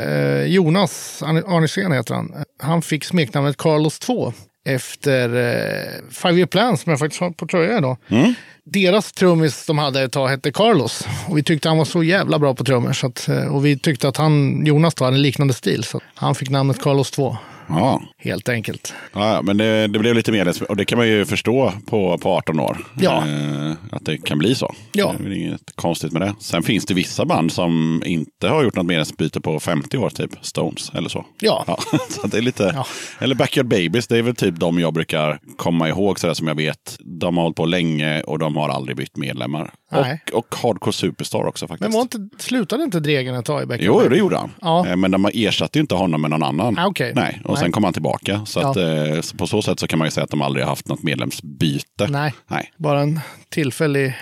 [0.40, 2.32] eh, Jonas Arne- Arnesen heter han.
[2.62, 4.32] Han fick smeknamnet Carlos 2
[4.66, 7.96] efter eh, Five Year Plan som jag faktiskt har på tröja idag.
[8.66, 12.38] Deras trummis de hade ett tag hette Carlos och vi tyckte han var så jävla
[12.38, 12.92] bra på trummor.
[12.92, 15.84] Så att, och vi tyckte att han, Jonas då, hade en liknande stil.
[15.84, 17.36] Så han fick namnet Carlos 2,
[17.68, 18.94] Ja, helt enkelt.
[19.12, 20.60] ja men det, det blev lite medlems...
[20.62, 22.78] Och det kan man ju förstå på, på 18 år.
[23.00, 23.28] Ja.
[23.28, 24.74] Eh, att det kan bli så.
[24.92, 25.14] Ja.
[25.18, 26.34] Det är inget konstigt med det.
[26.40, 30.30] Sen finns det vissa band som inte har gjort något medlemsbyte på 50 år, typ
[30.40, 31.26] Stones eller så.
[31.40, 31.64] Ja.
[31.74, 32.72] Ja, så det är lite...
[32.74, 32.86] Ja.
[33.18, 36.54] Eller Backyard Babies, det är väl typ de jag brukar komma ihåg sådär som jag
[36.54, 36.96] vet.
[37.20, 39.70] De har hållit på länge och de har aldrig bytt medlemmar.
[40.02, 40.22] Nej.
[40.32, 41.80] Och, och Hardcore Superstar också faktiskt.
[41.82, 43.86] Men var inte, slutade inte Dregen ett tag i Bäcken?
[43.86, 44.50] Jo, det gjorde han.
[44.60, 44.86] Ja.
[44.86, 46.78] Eh, Men de ersatte ju inte honom med någon annan.
[46.78, 47.12] Ah, okej.
[47.14, 47.62] Nej, och Nej.
[47.62, 48.42] sen kom han tillbaka.
[48.46, 48.70] Så Ja.
[48.70, 50.70] att, eh, så på så sätt så kan man ju säga att de aldrig har
[50.70, 52.06] haft något medlemsbyte.
[52.08, 52.72] Nej, Nej.
[52.76, 53.20] bara en
[53.50, 54.14] tillfällig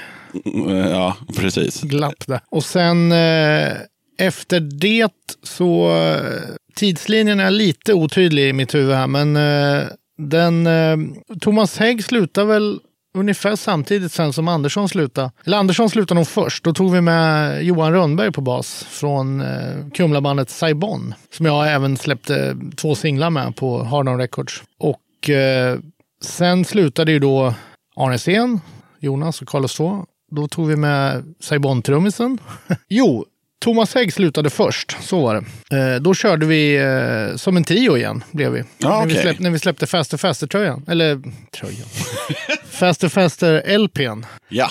[0.44, 1.80] Mm, Ja, precis.
[1.82, 2.40] glapp där.
[2.50, 3.72] Och sen eh,
[4.18, 5.12] efter det
[5.42, 6.40] så, eh,
[6.76, 9.86] tidslinjen är lite otydlig i mitt huvud här, men eh,
[10.18, 10.96] den, eh,
[11.40, 12.78] Thomas Hägg slutar väl
[13.14, 15.30] ungefär samtidigt sen som Andersson slutade.
[15.44, 16.64] Eller Andersson slutade nog först.
[16.64, 21.14] Då tog vi med Johan Rönnberg på bas från eh, Kumlabandet Saibon.
[21.30, 24.62] Som jag även släppte två singlar med på Hard On Records.
[24.78, 25.78] Och eh,
[26.22, 27.54] sen slutade ju då
[27.96, 28.60] Arne Sen,
[29.00, 30.06] Jonas och Carlos 2.
[30.30, 32.38] Då tog vi med Saibon-trummisen.
[32.88, 33.24] jo,
[33.62, 35.34] Thomas Hägg slutade först, så var
[35.68, 35.76] det.
[35.76, 38.62] Eh, då körde vi eh, som en trio igen, blev vi.
[38.78, 39.22] Ja, när, vi okej.
[39.22, 40.84] släppte, när vi släppte Faster Faster-tröjan.
[40.88, 41.22] Eller
[41.56, 41.86] tröjan.
[42.70, 44.26] Faster Faster-LPn.
[44.48, 44.70] Ja,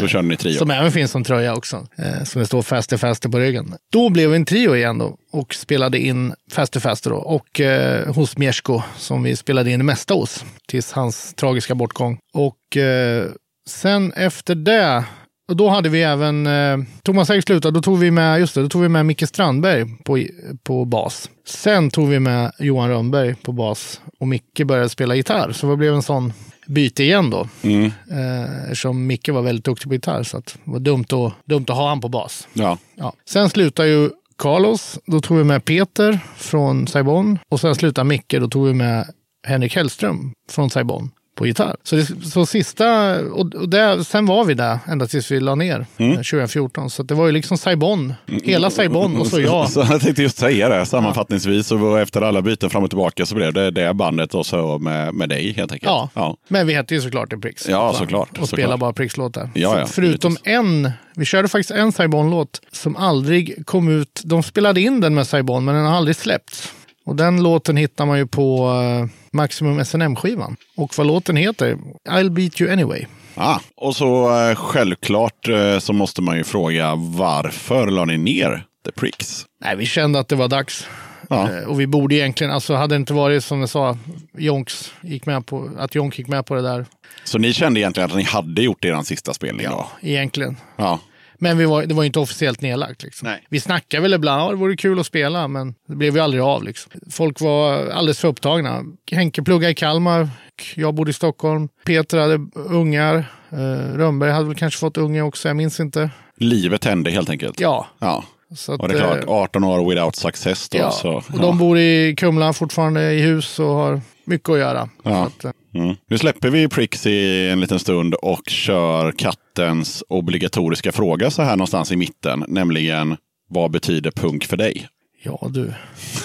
[0.00, 0.58] då körde ni trio.
[0.58, 1.86] Som även finns som tröja också.
[1.96, 3.74] Eh, som det står Faster Faster på ryggen.
[3.92, 7.16] Då blev vi en trio igen då och spelade in Faster Faster då.
[7.16, 10.44] Och eh, hos Miesko som vi spelade in det mesta hos.
[10.68, 12.18] Tills hans tragiska bortgång.
[12.34, 13.26] Och eh,
[13.68, 15.04] sen efter det
[15.48, 18.62] och då hade vi även, eh, Thomas Hägg slutade, då tog vi med, just det,
[18.62, 20.24] då tog vi med Micke Strandberg på,
[20.62, 21.30] på bas.
[21.46, 25.52] Sen tog vi med Johan Rönnberg på bas och Micke började spela gitarr.
[25.52, 26.32] Så det blev en sån
[26.66, 27.48] byte igen då.
[27.62, 27.84] Mm.
[28.10, 31.64] Eh, eftersom Micke var väldigt duktig på gitarr så att det var dumt att, dumt
[31.68, 32.48] att ha han på bas.
[32.52, 32.78] Ja.
[32.96, 33.12] Ja.
[33.28, 37.38] Sen slutar ju Carlos, då tog vi med Peter från Saibon.
[37.48, 39.06] Och sen slutar Micke, då tog vi med
[39.46, 41.76] Henrik Hellström från Saibon på gitarr.
[41.82, 45.86] Så, det, så sista, och, det, sen var vi där ända tills vi la ner
[45.96, 46.12] Mm.
[46.12, 46.90] eh, 2014.
[46.90, 49.68] Så det var ju liksom Saibon, hela Saibon och så jag.
[49.70, 50.86] Så jag tänkte just säga det.
[50.86, 54.78] Sammanfattningsvis, och efter alla byten fram och tillbaka så blev det det bandet och så
[54.78, 55.86] med, med dig helt enkelt.
[55.90, 56.08] Ja.
[56.14, 56.36] ja.
[56.48, 57.68] Men vi hette ju såklart The Pricks.
[57.68, 59.50] Ja, Så- såklart, Och spelade bara Pricks-låtar.
[59.54, 60.54] Ja, ja, För- Förutom givetvis.
[60.54, 64.20] en, vi körde faktiskt en Saibon-låt som aldrig kom ut.
[64.24, 66.72] De spelade in den med Saibon, men den har aldrig släppts.
[67.04, 70.56] Och den låten hittar man ju på eh, Maximum SNM-skivan.
[70.76, 71.78] Och vad låten heter?
[72.08, 73.06] I'll beat you anyway.
[73.34, 78.64] Ah, och så eh, självklart eh, så måste man ju fråga varför la ni ner
[78.84, 79.46] The Pricks?
[79.60, 80.86] Nej, vi kände att det var dags.
[81.28, 81.66] Ja.
[81.66, 83.98] Och vi borde egentligen, alltså hade det inte varit som jag sa,
[84.38, 86.86] Jonks gick med på, att Jonk gick med på det där.
[87.24, 89.86] Så ni kände egentligen att ni hade gjort er sista spelning då?
[90.00, 90.56] Egentligen.
[90.76, 90.98] Ja.
[91.44, 93.02] Men vi var, det var ju inte officiellt nedlagt.
[93.02, 93.28] Liksom.
[93.28, 93.46] Nej.
[93.48, 96.42] Vi snackade väl ibland, ja, det vore kul att spela, men det blev ju aldrig
[96.42, 96.64] av.
[96.64, 96.92] Liksom.
[97.10, 98.82] Folk var alldeles för upptagna.
[99.12, 100.28] Henke pluggade i Kalmar,
[100.74, 101.68] jag bodde i Stockholm.
[101.86, 103.16] Peter hade ungar.
[103.52, 103.58] Uh,
[103.96, 106.10] Rönnberg hade väl kanske fått unga också, jag minns inte.
[106.36, 107.60] Livet hände helt enkelt?
[107.60, 108.24] Ja, ja.
[108.56, 110.78] så att, Och det är klart, eh, 18 år without success då.
[110.78, 110.90] ja.
[110.90, 111.38] Så, och ja.
[111.38, 114.88] de bor i Kumla fortfarande i hus och har mycket att göra.
[115.02, 115.26] Ja.
[115.26, 115.96] Att, eh, Mm.
[116.08, 121.56] Nu släpper vi Pricks i en liten stund och kör kattens obligatoriska fråga så här
[121.56, 122.44] någonstans i mitten.
[122.48, 123.16] Nämligen,
[123.48, 124.88] vad betyder punk för dig?
[125.22, 125.72] ja, du.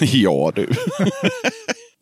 [0.00, 0.66] ja du.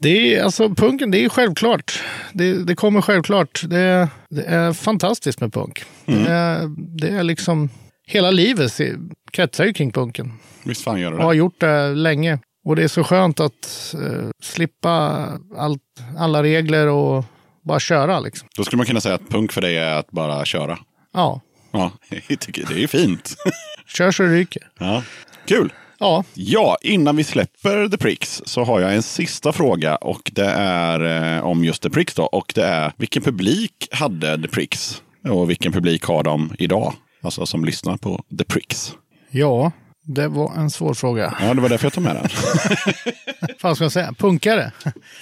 [0.01, 2.03] Det är, alltså, punken, det är självklart.
[2.33, 3.63] Det, det kommer självklart.
[3.67, 5.85] Det, det är fantastiskt med punk.
[6.07, 6.25] Mm.
[6.25, 6.69] Det, är,
[6.99, 7.71] det är liksom,
[8.07, 8.81] hela livet
[9.33, 10.33] kretsar ju kring punken.
[10.65, 11.39] Visst fan gör du Och har det?
[11.39, 12.39] gjort det länge.
[12.69, 15.83] Och det är så skönt att eh, slippa allt,
[16.19, 17.25] alla regler och
[17.65, 18.49] bara köra liksom.
[18.57, 20.79] Då skulle man kunna säga att punk för dig är att bara köra.
[21.13, 21.41] Ja,
[21.73, 21.91] Ja,
[22.29, 23.35] jag tycker det är ju fint.
[23.87, 24.63] kör så det ryker.
[24.79, 25.03] ja.
[25.47, 25.73] Kul!
[25.99, 30.51] Ja, Ja, innan vi släpper The Pricks så har jag en sista fråga och det
[30.57, 32.25] är eh, om just The Pricks då.
[32.25, 35.03] Och det är vilken publik hade The Pricks?
[35.29, 36.95] Och vilken publik har de idag?
[37.23, 38.93] Alltså som lyssnar på The Pricks.
[39.31, 39.73] ja,
[40.09, 41.35] det var en svår fråga.
[41.43, 42.29] Ja, det var därför jag tog med den.
[43.63, 44.15] Vad ska jag säga?
[44.19, 44.73] Punkare.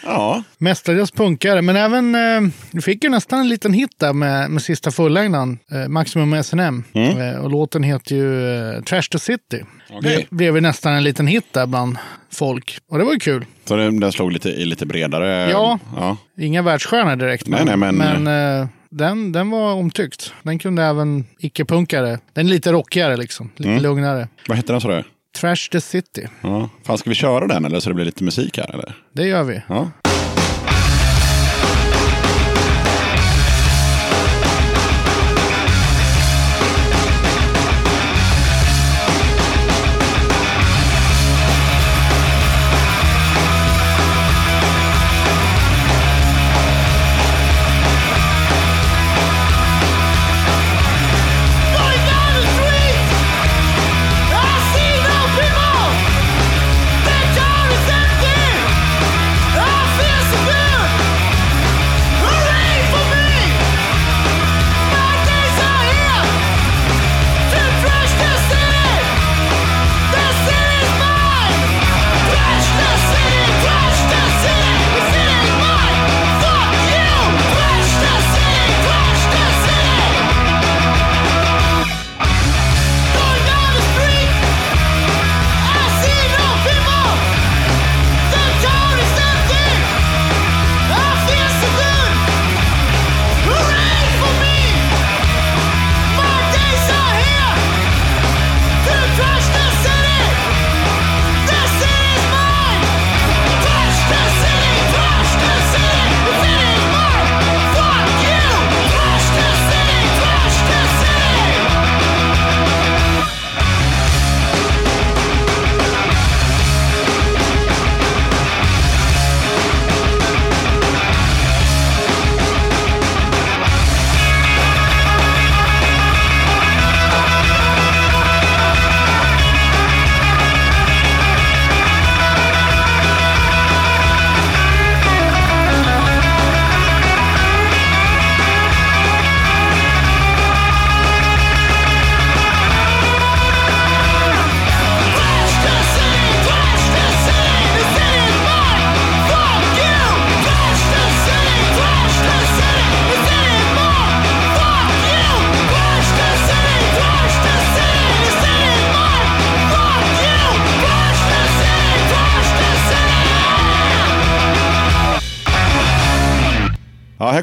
[0.05, 4.51] Ja, Mestadels punkare, men även, eh, vi fick ju nästan en liten hit där med,
[4.51, 6.85] med sista fullängden, eh, Maximum SNM.
[6.95, 9.63] Eh, och låten heter ju eh, Trash to City.
[9.91, 10.27] Okej.
[10.31, 11.99] Det blev ju nästan en liten hit där bland
[12.33, 12.79] folk.
[12.91, 13.45] Och det var ju kul.
[13.65, 15.51] så den, den slog lite, i lite bredare.
[15.51, 15.79] Ja.
[15.97, 16.17] ja.
[16.39, 18.67] Inga världsstjärnor direkt, Nej, nej, men- men eh,
[18.99, 20.33] den, den var omtyckt.
[20.43, 22.19] Den kunde även icke-punkare.
[22.33, 23.83] Den är lite rockigare liksom, lite Mm.
[23.83, 24.29] lugnare.
[24.49, 25.05] Vad heter den sa du?
[25.41, 26.71] Trash the City, Ja.
[26.85, 28.75] Fan, ska vi köra den eller så det blir lite musik här?
[28.75, 28.95] Eller?
[29.13, 29.63] det gör vi.
[29.69, 29.91] Ja.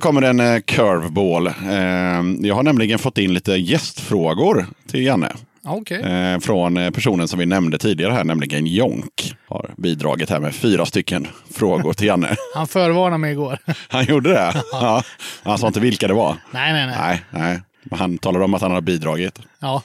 [0.04, 1.48] Kommer en eh, curveball.
[1.48, 5.32] Eh, jag har nämligen fått in lite gästfrågor till Janne.
[5.64, 6.02] Ja, Okej.
[6.02, 9.36] Eh, från personen som vi nämnde tidigare här, nämligen Jonk.
[9.48, 12.36] Har bidragit här med fyra stycken frågor till Janne.
[12.56, 13.58] Han förvarnade mig igår.
[13.88, 14.54] Han gjorde det?
[14.72, 15.04] Ja.
[15.44, 16.36] Han sa inte vilka det var?
[16.52, 16.98] nej, nej, nej.
[17.00, 17.62] Nej, nej.
[18.00, 19.40] Han talade om att han har bidragit.
[19.60, 19.82] Ja.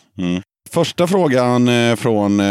[0.70, 1.66] Första frågan
[1.96, 2.42] från,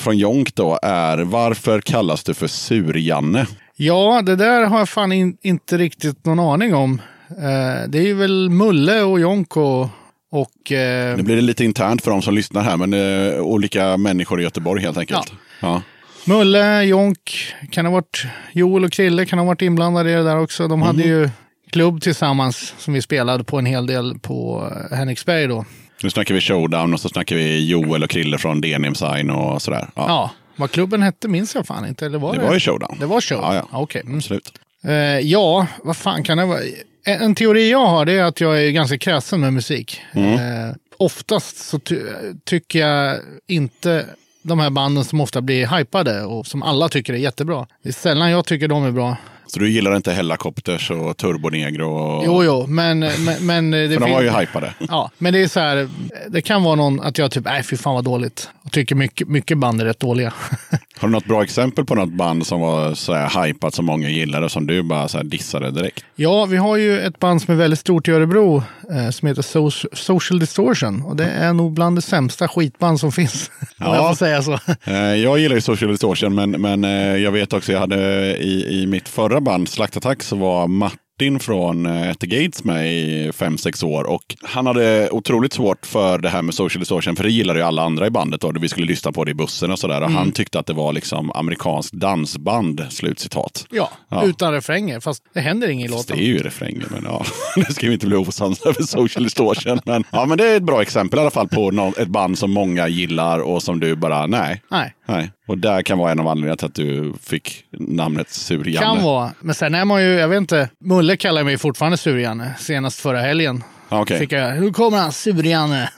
[0.00, 3.46] från Jonk då är varför kallas du för Sur-Janne?
[3.86, 7.00] Ja, det där har jag fan in, inte riktigt någon aning om.
[7.30, 9.88] Eh, det är ju väl Mulle och Jonko
[10.30, 10.72] och...
[10.72, 14.40] Eh, Nu blir det lite internt för de som lyssnar här, men eh, olika människor
[14.40, 15.32] i Göteborg helt enkelt.
[15.60, 15.82] Ja.
[16.24, 20.38] Mulle, Jonk, kan ha varit Joel och Krille kan ha varit inblandade i det där
[20.38, 20.68] också.
[20.68, 21.30] De hade ju
[21.70, 25.64] klubb tillsammans som vi spelade på en hel del på eh, Henriksberg då.
[26.02, 29.62] Nu snackar vi showdown och så snackar vi Joel och Krille från Denim Sign och
[29.62, 29.88] sådär.
[29.94, 30.04] Ja.
[30.08, 32.06] Ja, vad klubben hette minns jag fan inte.
[32.06, 32.96] Eller var Det det, var ju showdown.
[33.00, 33.38] Det var show?
[33.42, 33.66] Ja, ja.
[33.70, 34.02] Okej.
[34.04, 34.16] Mm.
[34.16, 34.52] Absolut.
[34.84, 36.60] Eh, ja, vad fan kan det vara?
[37.04, 40.00] En, en teori jag har det är att jag är ganska kräsen med musik.
[40.12, 40.34] Mm.
[40.68, 42.00] Eh, oftast så ty
[42.44, 44.06] tycker jag inte
[44.42, 47.66] de här banden som ofta blir hypade och som alla tycker är jättebra.
[47.82, 49.16] Det är sällan jag tycker de är bra.
[49.54, 51.88] Så du gillar inte Hellacopters och Turbonegro?
[51.92, 52.22] Och...
[52.26, 52.98] Jo, jo, men...
[52.98, 53.10] men,
[53.46, 54.74] men det För de var ju hypade.
[54.88, 55.88] Ja, men det är så här.
[56.28, 58.48] Det kan vara någon att jag typ, nej fy fan vad dåligt.
[58.64, 60.32] Och tycker mycket, mycket band är rätt dåliga.
[60.98, 64.08] Har du något bra exempel på något band som var så här hypat som många
[64.08, 66.04] gillade som du bara så här dissade direkt?
[66.16, 69.42] Ja, vi har ju ett band som är väldigt stort i Örebro eh, som heter
[69.42, 71.02] so- Social Distortion.
[71.02, 73.50] Och det är nog bland det sämsta skitband som finns.
[73.60, 73.94] Om Ja.
[73.96, 74.58] jag får säga så.
[74.84, 77.96] Eh, Jag gillar ju Social Distortion, men, men eh, jag vet också, jag hade
[78.36, 82.92] i, i mitt förra band, Slaktattack, så var Martin från eh, At the Gates med
[82.92, 84.04] i fem sex år.
[84.04, 87.64] Och han hade otroligt svårt för det här med Social Distortion, för det gillade ju
[87.64, 88.40] alla andra i bandet.
[88.40, 90.00] Då, vi skulle lyssna på det i bussen och sådär.
[90.02, 93.66] Och Han tyckte att det var liksom amerikanskt dansband, slutcitat.
[93.70, 94.24] Ja, Ja.
[94.24, 95.00] utan refränger.
[95.00, 96.16] Fast det händer inget i låten.
[96.16, 97.24] Det är ju refrängen, men ja,
[97.56, 99.80] nu ska vi inte bli osams över social distortion.
[99.84, 102.50] Men, ja, men det är ett bra exempel i alla fall på ett band som
[102.50, 104.62] många gillar och som du bara, nej.
[104.70, 105.30] Nej, nej.
[105.52, 108.86] Och där kan vara en av anledningarna till att du fick namnet Sur-Janne.
[108.86, 109.32] kan vara.
[109.40, 110.68] Men sen är man ju, jag vet inte.
[110.80, 112.54] Mulle kallar mig fortfarande Sur-Janne.
[112.58, 113.64] Senast förra helgen.
[113.88, 114.18] Ja, okej.
[114.18, 115.88] Fick jag, nu kommer han, Sur-Janne.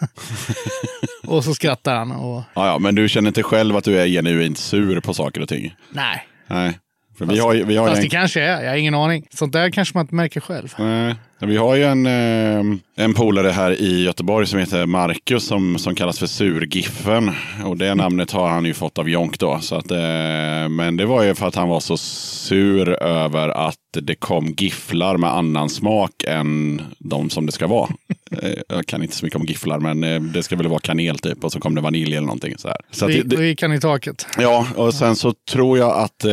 [1.26, 2.12] och så skrattar han.
[2.12, 5.40] Och, Ja, ja, men du känner inte själv att du är genuint sur på saker
[5.40, 5.74] och ting?
[5.90, 6.78] nej, Nej.
[7.18, 8.04] För vi har, vi har fast en...
[8.04, 8.62] det kanske är.
[8.62, 9.26] Jag har ingen aning.
[9.30, 10.74] Sånt där kanske man inte märker själv.
[10.78, 11.14] Nej.
[11.38, 15.94] Vi har ju en, eh, en polare här i Göteborg som heter Marcus som, som
[15.94, 17.30] kallas för Surgiffen.
[17.64, 19.58] Och det namnet har han ju fått av Jonk då.
[19.60, 23.76] Så att, eh, men det var ju för att han var så sur över att
[24.02, 27.88] det kom gifflar med annan smak än de som det ska vara.
[28.43, 31.18] Eh, Jag kan inte så mycket om gifflar, men eh, det ska väl vara kanel
[31.18, 32.55] typ och så kom det vanilj eller någonting.
[32.59, 32.76] Så här.
[32.91, 34.26] Så det, det, gick han i taket.
[34.39, 36.30] Ja, och sen så tror jag att eh,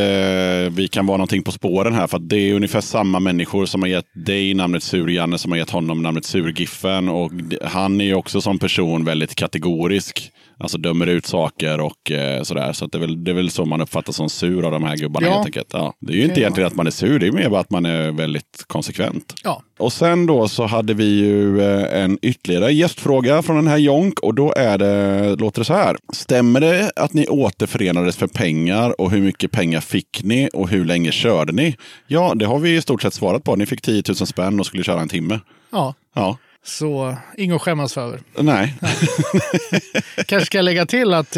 [0.71, 2.07] vi kan vara någonting på spåren här.
[2.07, 5.57] För att det är ungefär samma människor som har gett dig namnet Sur-Janne som har
[5.57, 7.09] gett honom namnet Surgiffen.
[7.09, 7.31] Och
[7.63, 10.31] han är ju också som person väldigt kategorisk.
[10.61, 12.73] Alltså dömer ut saker och eh, sådär.
[12.73, 14.83] Så att det, är väl, det är väl så man uppfattas som sur av de
[14.83, 15.33] här gubbarna Ja.
[15.33, 15.67] helt enkelt.
[15.73, 17.59] Ja, det är ju inte Okej, egentligen att man är sur, det är mer bara
[17.59, 19.33] att man är väldigt konsekvent.
[19.43, 19.63] Ja.
[19.79, 24.19] Och sen då så hade vi ju eh, en ytterligare gästfråga från den här Jonk
[24.19, 25.97] och då är det, låter det så här.
[26.13, 30.85] Stämmer det att ni återförenades för pengar och hur mycket pengar fick ni och hur
[30.85, 31.75] länge körde ni?
[32.07, 33.55] Ja, det har vi i stort sett svarat på.
[33.55, 35.39] Ni fick 10 000 spänn och skulle köra en timme.
[35.71, 35.93] ja.
[36.15, 38.19] Ja, Så inget att skämmas för.
[38.39, 38.75] nej.
[40.25, 41.35] Kanske ska jag lägga till att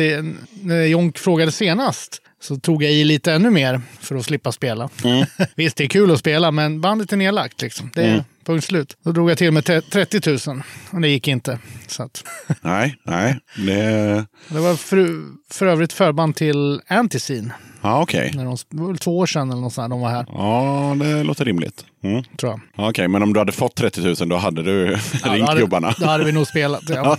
[0.62, 4.90] när Jonk frågade senast så tog jag i lite ännu mer för att slippa spela.
[5.04, 5.26] Mm.
[5.56, 7.62] Visst, det är kul att spela, men bandet är nedlagt.
[7.62, 7.92] Liksom.
[7.96, 8.24] Det är Mm.
[8.46, 8.98] punkt slut.
[9.04, 10.62] Då drog jag till med te- 30 000
[10.92, 11.60] och det gick inte.
[11.88, 12.24] Så att,
[12.62, 13.40] nej, nej.
[13.58, 14.26] Det...
[14.48, 15.08] det var för,
[15.54, 17.54] för övrigt förband till Antiscene.
[17.84, 18.32] Ja, okej.
[18.36, 20.96] När de, det var väl två år sedan eller något sånt de var här, Ja,
[21.00, 21.86] det låter rimligt.
[22.04, 22.24] Mm.
[22.40, 22.60] tror jag.
[22.76, 24.86] Ja, Okej, men om du hade fått 30 000 då hade du
[25.24, 25.96] Ja, ringt då hade, gubbarna.
[26.00, 26.82] Då hade vi nog spelat.
[26.90, 27.18] Ja.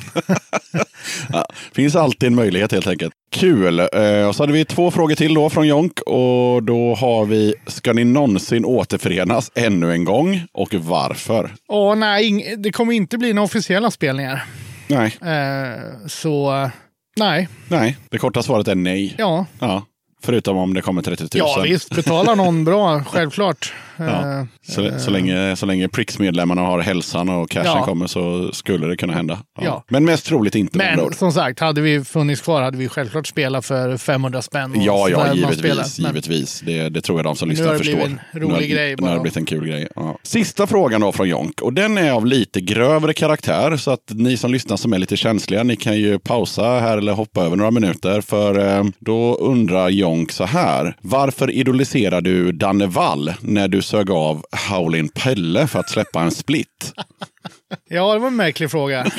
[1.32, 3.14] Ja, finns alltid en möjlighet helt enkelt.
[3.32, 3.78] Kul!
[3.80, 6.00] Eh, och så hade vi två frågor till då från Jonk.
[6.00, 10.42] Och då har vi, ska ni någonsin återförenas ännu en gång?
[10.52, 11.54] Och varför?
[11.68, 14.44] Åh, nej, det kommer inte bli några officiella spelningar.
[14.88, 16.70] Nej, Eh, så
[17.16, 17.96] nej, nej.
[18.10, 19.14] Det korta svaret är nej.
[19.18, 19.46] ja.
[19.58, 19.82] Ja.
[20.24, 21.28] Förutom om det kommer 30 000.
[21.32, 23.72] Ja visst, betala någon bra, självklart.
[23.96, 24.38] Ja.
[24.38, 27.84] Eh, Så, så länge, så länge Pricks-medlemmarna har hälsan och cashen Ja.
[27.84, 29.38] kommer så skulle det kunna hända.
[29.60, 29.84] Ja.
[29.88, 33.64] Men mest troligt inte Men som sagt, hade vi funnits kvar hade vi självklart spelat
[33.66, 34.72] för 500 spänn.
[34.76, 35.58] Ja, ja, givetvis.
[35.58, 35.84] spelar.
[36.08, 36.60] Givetvis.
[36.66, 37.94] Det, det tror jag de som Nu lyssnar har det förstår.
[37.96, 39.20] blivit en rolig nu grej Nu har det bara.
[39.22, 39.88] blivit en kul grej.
[40.22, 41.60] Sista frågan då från Jonk.
[41.60, 43.76] Och den är av lite grövre karaktär.
[43.76, 47.12] Så att ni som lyssnar som är lite känsliga, ni kan ju pausa här eller
[47.12, 48.20] hoppa över några minuter.
[48.20, 50.96] För eh, då undrar Jonk så här.
[51.00, 56.30] Varför idoliserar du Danne Wall när du sög av Howlin' Pelle för att släppa en
[56.30, 56.92] split?
[57.88, 59.06] Ja, det var en märklig fråga.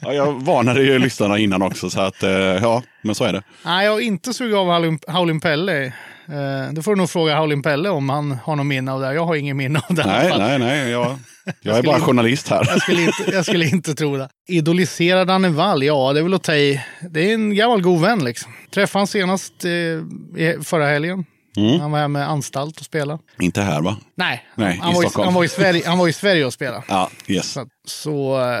[0.00, 3.42] Ja, jag varnade ju lyssnarna innan också, så att eh, ja, men så är det.
[3.64, 4.66] Nej, jag har inte sugit av
[5.06, 5.84] Howlin- Pelle.
[5.84, 9.14] Eh, det får du nog fråga Howlin' Pelle om han har något minne av det.
[9.14, 10.06] Jag har ingen minne av det.
[10.06, 10.90] Nej, nej, nej.
[10.90, 11.18] Jag,
[11.62, 12.64] jag är bara inte- journalist här.
[12.68, 14.28] Jag skulle, inte, jag skulle inte tro det.
[14.48, 15.82] Idoliserar Danne Wall?
[15.82, 16.80] Ja, det är väl att ta i.
[17.10, 18.52] Det är en gammal god vän liksom.
[18.74, 21.24] Träffade han senast eh, förra helgen.
[21.56, 21.80] Mm.
[21.80, 23.18] Han var här med anstalt och spelade.
[23.40, 23.96] Inte här va?
[24.14, 26.82] Nej, Nej, han, var i, han, var i Sverige, han var i Sverige och spelade.
[26.88, 27.52] Ja, yes.
[27.52, 28.58] Så, så eh,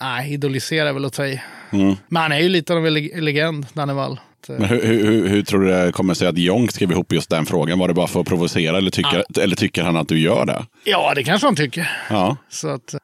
[0.00, 1.40] nej, idolisera väl att ta i.
[1.70, 1.96] Mm.
[2.08, 4.20] Men han är ju lite av en leg- legend, Danne Wall.
[4.48, 7.46] Men hur, hur, hur, tror du det kommer sig att Jonk skrev ihop just den
[7.46, 7.78] frågan?
[7.78, 10.66] Var det bara för att provocera eller tycker, eller tycker han att du gör det?
[10.84, 11.90] Ja, det kanske han tycker.
[12.10, 12.94] Ja, Så att,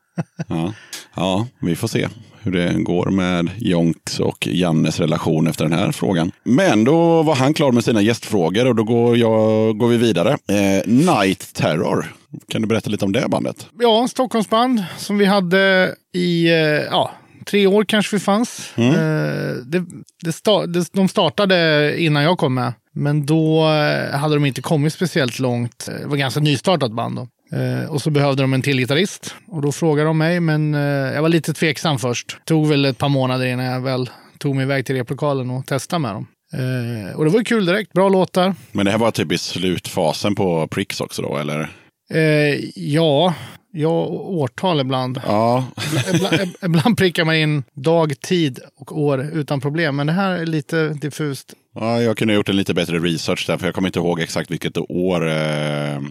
[0.49, 0.73] ja.
[1.17, 2.09] ja, vi får se
[2.43, 6.33] hur det går med Jonks och Jannes relation efter den här frågan.
[6.45, 10.31] Men då var han klar med sina gästfrågor och då går, jag, går vi vidare.
[10.31, 12.07] Eh, Night Terror.
[12.49, 13.67] Kan du berätta lite om det bandet?
[13.79, 16.55] ja, Stockholmsband som vi hade i, eh,
[16.91, 17.11] ja,
[17.47, 18.73] tre år kanske vi fanns.
[18.77, 18.91] Mm.
[18.91, 19.85] Eh, det,
[20.25, 22.73] det sta- det, de startade innan jag kom med.
[22.95, 25.89] Men då eh, hade de inte kommit speciellt långt.
[26.01, 27.29] Det var ganska nystartat band då.
[27.53, 29.35] Eh, och så behövde de en till gitarrist.
[29.49, 30.81] Och då frågade de mig, men eh,
[31.15, 32.37] jag var lite tveksam först.
[32.45, 36.01] Tog väl ett par månader innan jag väl tog mig iväg till replokalen och testade
[36.01, 36.27] med dem.
[36.53, 38.55] Eh, och det var kul direkt, bra låtar.
[38.73, 41.71] Men det här var typ i slutfasen på Pricks också då, eller?
[42.15, 43.35] Eh, ja,
[43.73, 45.21] ja, årtal ibland.
[45.27, 45.65] Ja,
[46.15, 49.97] ibland, ibland prickar man in dag, tid och år utan problem.
[49.97, 51.55] Men det här är lite diffust.
[51.81, 54.21] Ja, jag kunde ha gjort en lite bättre research där, för jag kommer inte ihåg
[54.21, 55.35] exakt vilket år eh,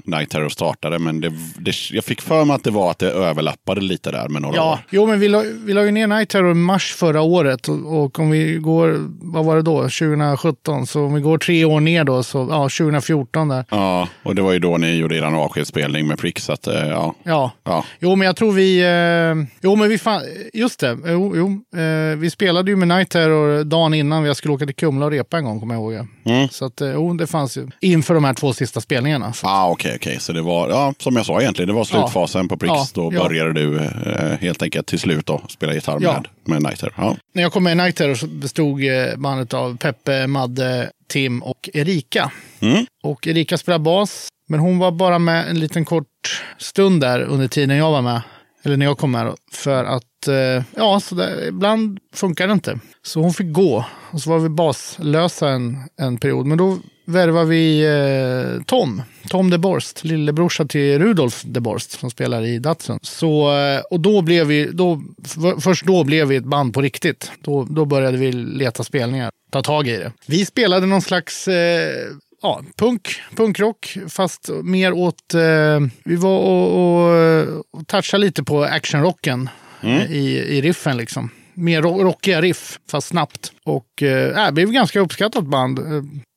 [0.03, 0.99] Night Terror startade.
[0.99, 4.29] Men det, det, jag fick för mig att det var att det överlappade lite där
[4.29, 4.79] med några Ja, år.
[4.89, 7.67] jo, men vi la, vi la ju ner Night Terror i mars förra året.
[7.67, 8.95] Och, och om vi går,
[9.33, 10.87] vad var det då, 2017.
[10.87, 13.65] Så om vi går tre år ner då, så ja, 2014 där.
[13.69, 16.43] Ja, och det var ju då ni gjorde er avskedsspelning med Pricks.
[16.43, 17.15] Så att, eh, ja.
[17.23, 17.85] Ja, Ja.
[17.99, 18.79] Jo, men jag tror vi...
[18.79, 20.21] Eh, jo, men vi fan,
[20.53, 20.97] Just det.
[21.05, 24.75] Jo, jo, eh, vi spelade ju med Night Terror dagen innan jag skulle åka till
[24.75, 26.07] Kumla och repa en gång, kommer jag ihåg.
[26.25, 26.47] Mm.
[26.49, 29.33] Så att, eh, jo, det fanns ju inför de här två sista spelningarna.
[29.33, 29.47] Så.
[29.47, 30.17] Ah, okej, okej.
[30.19, 32.73] Så det var, ja, som jag sa egentligen, det var slutfasen på Pricks.
[32.75, 33.23] Ja, Då ja.
[33.23, 36.13] började du eh, helt enkelt till slut då spela gitarr Ja.
[36.13, 36.93] med, med Night Terror.
[36.97, 37.15] Ja.
[37.33, 41.43] När jag kom med i Night Terror så bestod eh, bandet av Peppe, Madde, Tim
[41.43, 42.31] och Erika.
[42.59, 42.85] Mm.
[43.03, 47.47] Och Erika spelar bas, men hon var bara med en liten kort stund där under
[47.47, 48.21] tiden jag var med.
[48.63, 52.53] Eller när jag kom med då, för att, eh, ja, så där, ibland funkar det
[52.53, 52.79] inte.
[53.03, 53.85] Så hon fick gå.
[54.11, 56.45] Och så var vi baslösa en, en period.
[56.45, 56.77] Men då
[57.07, 59.01] värvade vi eh, Tom.
[59.29, 62.99] Tom de Borst, lillebrorsa till Rudolf de Borst som spelar i Datsun.
[63.01, 65.01] Så, eh, och då blev vi, då,
[65.59, 67.31] först då blev vi ett band på riktigt.
[67.41, 70.11] Då, då började vi leta spelningar, ta tag i det.
[70.25, 71.91] Vi spelade någon slags eh,
[72.47, 75.33] ja, punk, punkrock, fast mer åt...
[75.33, 79.49] Eh, vi var och, och, och touchade lite på actionrocken
[79.81, 81.29] eh, i, i riffen liksom.
[81.53, 83.51] Mer ro- rockiga riff, fast snabbt.
[83.65, 85.79] Och eh, det blev ett ganska uppskattat band.
[85.79, 85.85] Eh,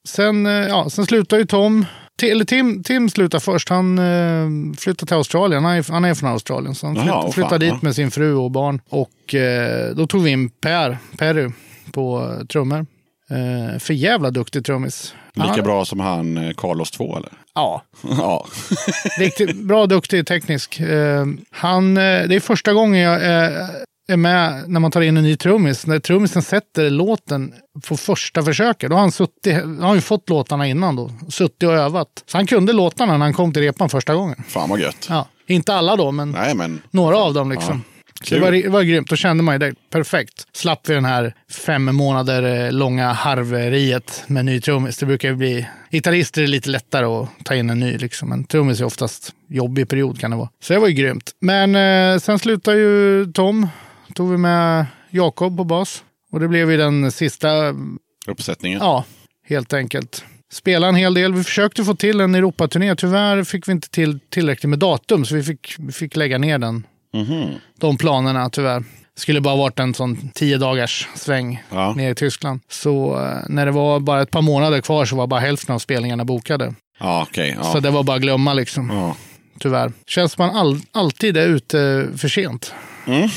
[0.08, 1.86] sen, eh, ja, sen slutade ju Tom.
[2.22, 3.68] Ti- Eller Tim, Tim slutade först.
[3.68, 5.64] Han eh, flyttade till Australien.
[5.64, 6.74] Han är, han är från Australien.
[6.74, 7.72] Så han Jaha, flytt, fan, flyttade ja.
[7.72, 8.80] dit med sin fru och barn.
[8.88, 11.50] Och eh, då tog vi in Per, Perry
[11.92, 12.86] på eh, trummor.
[13.30, 15.14] Eh, för jävla duktig trummis.
[15.34, 17.32] Lika Han- bra som han eh, Carlos 2 eller?
[17.54, 18.46] Ja, ja.
[19.18, 20.80] riktigt bra, duktig, teknisk.
[20.80, 23.68] Eh, han, eh, det är första gången jag är,
[24.12, 25.86] är med när man tar in en ny trummis.
[25.86, 27.52] När trummisen sätter låten
[27.88, 28.90] på första försöket.
[28.90, 31.10] Då har han, suttit, då har han ju fått låtarna innan då.
[31.28, 32.08] Suttit och övat.
[32.26, 34.42] Så han kunde låtarna när han kom till repan första gången.
[34.48, 35.06] Fan vad gött.
[35.10, 37.84] Ja, inte alla då, men Nej, men några av dem liksom.
[38.28, 39.10] Det, var, det var grymt.
[39.10, 39.74] Då kände man ju det.
[39.90, 40.46] Perfekt.
[40.52, 41.34] Slapp vi den här
[41.66, 44.98] fem månader eh, långa harveriet med ny trummis.
[44.98, 45.66] Det brukar ju bli...
[45.90, 47.98] Gitarrister är lite lättare att ta in en ny.
[47.98, 48.28] Liksom.
[48.28, 50.48] Men trummis är oftast jobbig period kan det vara.
[50.62, 51.30] Så det var ju grymt.
[51.40, 53.68] Men eh, sen slutade ju Tom.
[54.14, 56.04] Tog vi med Jakob på bas.
[56.32, 57.74] Och det blev ju den sista
[58.26, 58.78] uppsättningen.
[58.82, 59.04] Ja,
[59.48, 60.24] helt enkelt.
[60.52, 61.34] Spela en hel del.
[61.34, 62.96] Vi försökte få till en Europaturné.
[62.96, 66.58] Tyvärr fick vi inte till tillräckligt med datum, så vi fick, vi fick lägga ner
[66.58, 66.86] den.
[67.14, 67.54] Mhm.
[67.80, 68.80] De planerna, tyvärr.
[69.14, 71.92] Det skulle bara varit en sån tio dagars sväng Ja.
[71.94, 72.60] ner i Tyskland.
[72.70, 75.78] Så eh, när det var bara ett par månader kvar så var bara hälften av
[75.78, 76.74] spelningarna bokade.
[77.00, 77.26] Ja.
[77.32, 77.40] Så
[77.74, 77.80] Ja.
[77.80, 79.16] det var bara att glömma liksom, Ja.
[79.58, 79.92] tyvärr.
[80.06, 82.74] Känns man all, alltid är ute för sent.
[83.06, 83.28] Mm.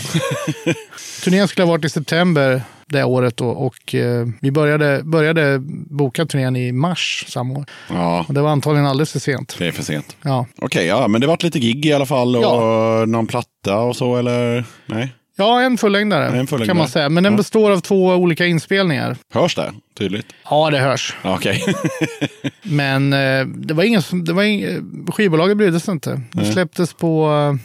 [1.24, 5.60] Turnén skulle ha varit i september det året då, och eh, vi började, började
[5.90, 7.66] boka turnén i mars samma år.
[7.90, 9.56] ja, Och det var antagligen alldeles för sent.
[9.60, 10.18] det är för sent.
[10.22, 10.46] Ja.
[10.62, 13.06] Okej, ja, men det vart lite gig i alla fall och Ja.
[13.08, 14.66] någon platta och så eller?
[14.86, 15.14] Nej?
[15.36, 16.68] Ja, en fullängdare En fullängdare.
[16.68, 17.10] kan man säga.
[17.10, 17.38] Men den Ja.
[17.38, 19.18] består av två olika inspelningar.
[19.34, 20.26] Hörs det tydligt?
[20.50, 21.16] Ja, det hörs.
[21.24, 21.64] Ja, Okej.
[22.64, 24.66] Men eh, det var ingen, som- det var ing,
[25.12, 26.22] skivbolaget brydde sig inte.
[26.32, 27.56] Det släpptes på eh,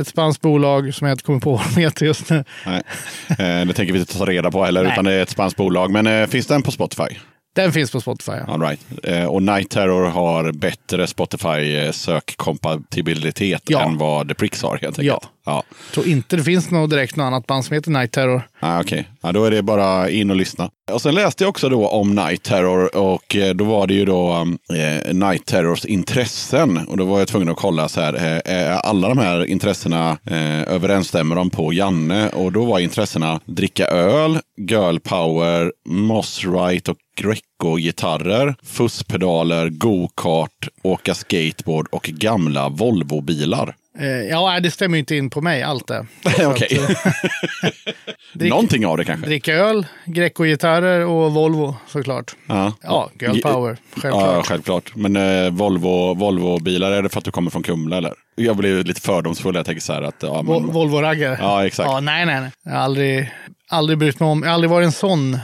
[0.00, 2.44] ett spanskt bolag som jag inte kommer på vad de heter just nu.
[2.66, 2.82] Nej,
[3.28, 4.92] eh, det tänker vi inte ta reda på heller, Nej.
[4.92, 5.90] utan det är ett spanskt bolag.
[5.90, 7.16] Men eh, finns den på Spotify?
[7.54, 8.32] Den finns på Spotify.
[8.46, 8.52] Ja.
[8.52, 8.80] All right.
[9.02, 13.82] eh, och Night Terror har bättre Spotify-sökkompatibilitet Ja.
[13.82, 15.06] än vad The Pricks har helt enkelt.
[15.06, 15.20] Ja.
[15.46, 15.62] ja.
[15.94, 18.42] tror inte det finns något direkt något annat band som heter Night Terror.
[18.60, 20.70] Ah, Okej, ja, då är det bara in och lyssna.
[20.92, 24.04] Och sen läste jag också då om Night Terror och eh, då var det ju
[24.04, 24.32] då
[24.74, 26.78] eh, Night Terrors intressen.
[26.88, 30.18] Och då var jag tvungen att kolla så här, eh, är alla de här intressena
[30.26, 32.28] eh, överensstämmer de på Janne?
[32.28, 41.14] Och då var intressena dricka öl, girl power, moss right och Greco-gitarrer, fusspedaler, go-kart, åka
[41.14, 43.74] skateboard och gamla Volvo-bilar.
[43.98, 46.06] Eh, ja, det stämmer inte in på mig allt det.
[46.46, 46.80] Okej,
[48.32, 49.26] Drick, någonting av det kanske.
[49.26, 52.36] dricka öl, Greco-gitarrer och Volvo såklart.
[52.46, 52.72] Ja.
[52.82, 53.76] Ja, girl power.
[53.96, 54.34] Självklart.
[54.36, 54.96] Ja, självklart.
[54.96, 58.14] Men eh, Volvo, Volvo-bilar, är det för att du kommer från Kumla eller?
[58.34, 59.54] Jag blir lite fördomsfull.
[59.54, 60.16] Jag tänker så här att...
[60.22, 61.36] Ja, men, Volvo-raggare.
[61.40, 61.88] Ja, exakt.
[61.90, 62.50] Ja, nej, nej, nej.
[62.64, 63.30] Jag har aldrig,
[63.68, 64.42] aldrig brytt mig om.
[64.42, 65.38] Jag har aldrig varit en sån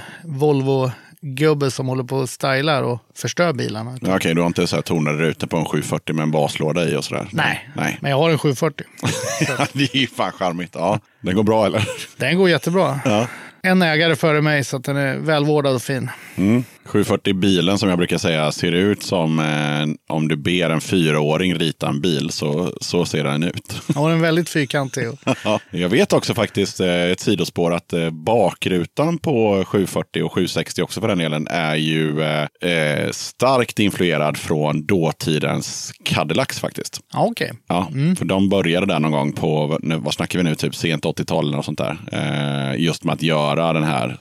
[1.22, 3.98] Volvo-gubbe som håller på och stylar och förstör bilarna.
[4.02, 6.88] Ja, Okej, du har inte så här tonade rutor på en 740 med en baslåda
[6.88, 7.28] i och sådär?
[7.32, 7.68] Nej.
[7.76, 7.98] Nej.
[8.00, 8.86] men jag har en 740.
[9.72, 10.70] det är ju fan charmigt.
[10.74, 11.88] Ja, den går bra eller?
[12.16, 13.00] Den går jättebra.
[13.04, 13.26] Ja.
[13.62, 16.10] En ägare före mig så att den är välvårdad och fin.
[16.36, 16.64] Mm.
[16.88, 21.54] 740 bilen som jag brukar säga ser ut som eh, om du ber en fyraåring
[21.54, 22.30] rita en bil.
[22.30, 23.80] Så, så ser den ut.
[23.86, 25.06] Jag har en väldigt fyrkantig.
[25.44, 30.82] Ja, jag vet också faktiskt eh, ett sidospår att eh, bakrutan på 740 och 760
[30.82, 37.00] också för den delen är ju eh, eh, starkt influerad från dåtidens Cadillacs faktiskt.
[37.12, 37.52] Ja, okej.
[37.68, 41.04] Ja, för de började där någon gång på, nu, vad snackar vi nu, typ sent
[41.04, 41.96] 80-tal eller sånt där.
[42.12, 44.18] Eh, just med att göra den här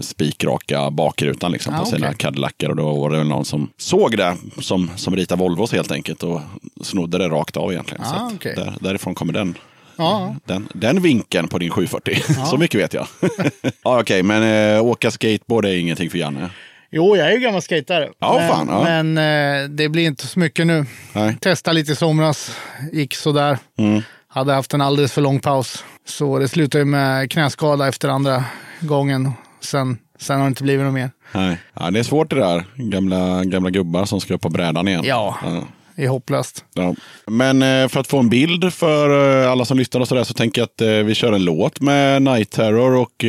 [0.00, 2.16] spikraka bakrutan liksom, Ah, på sina okej.
[2.18, 2.68] Cadillacer.
[2.70, 6.22] Och då var det väl någon som såg det som, som ritar Volvos helt enkelt
[6.22, 6.40] och
[6.82, 8.04] snodde det rakt av egentligen.
[8.04, 8.54] Så Ah, att okej.
[8.56, 9.54] där, därifrån kommer den.
[9.96, 12.22] Ja, Den, den vinkeln på din 740.
[12.50, 13.06] Så mycket vet jag.
[13.84, 16.50] ja, Okej, men äh, åka skateboard är ingenting för Janne.
[16.90, 18.08] Jo, jag är ju gammal skejtare.
[18.18, 19.02] Ja, men, fan, ja.
[19.02, 19.18] men
[19.62, 20.86] eh, det blir inte så mycket nu.
[21.12, 21.36] Nej.
[21.40, 22.56] Testade lite i somras,
[22.92, 23.58] gick sådär.
[23.78, 24.02] Mm.
[24.28, 25.84] Hade haft en alldeles för lång paus.
[26.06, 28.44] Så det slutade med knäskada efter andra
[28.80, 29.30] gången.
[29.60, 31.10] Sen, sen har det inte blivit något mer.
[31.34, 31.58] Nej.
[31.74, 32.64] Ja, det är svårt det där.
[32.76, 35.02] Gamla, gamla gubbar som ska upp på brädan igen.
[35.04, 35.38] Ja.
[35.44, 35.62] ja.
[35.96, 36.64] Det är hopplöst.
[36.74, 36.94] Ja.
[37.26, 40.34] Men eh, för att få en bild för eh, alla som lyssnar och sådär så
[40.34, 43.24] tänker jag att eh, vi kör en låt med Night Terror och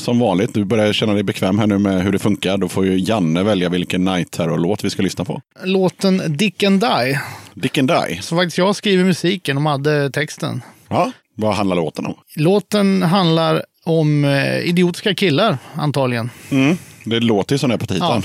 [0.00, 2.56] som vanligt, du börjar känna dig bekväm här nu med hur det funkar.
[2.56, 5.40] Då får ju Janne välja vilken Night Terror-låt vi ska lyssna på.
[5.64, 7.20] Låten Dick and Die.
[7.54, 8.22] Dick and Die.
[8.22, 10.62] Så faktiskt jag skriver musiken och hade texten.
[10.88, 11.12] Ja.
[11.34, 12.14] Vad handlar låten om?
[12.36, 16.30] Låten handlar om eh, idiotiska killar antagligen.
[16.50, 16.76] Mm.
[17.04, 18.22] Det låter ju som det på titeln.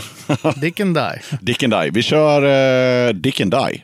[0.62, 1.22] Dick and Die.
[1.42, 1.90] Dick and Die.
[1.94, 2.44] Vi kör
[3.08, 3.84] eh, Dick and Die.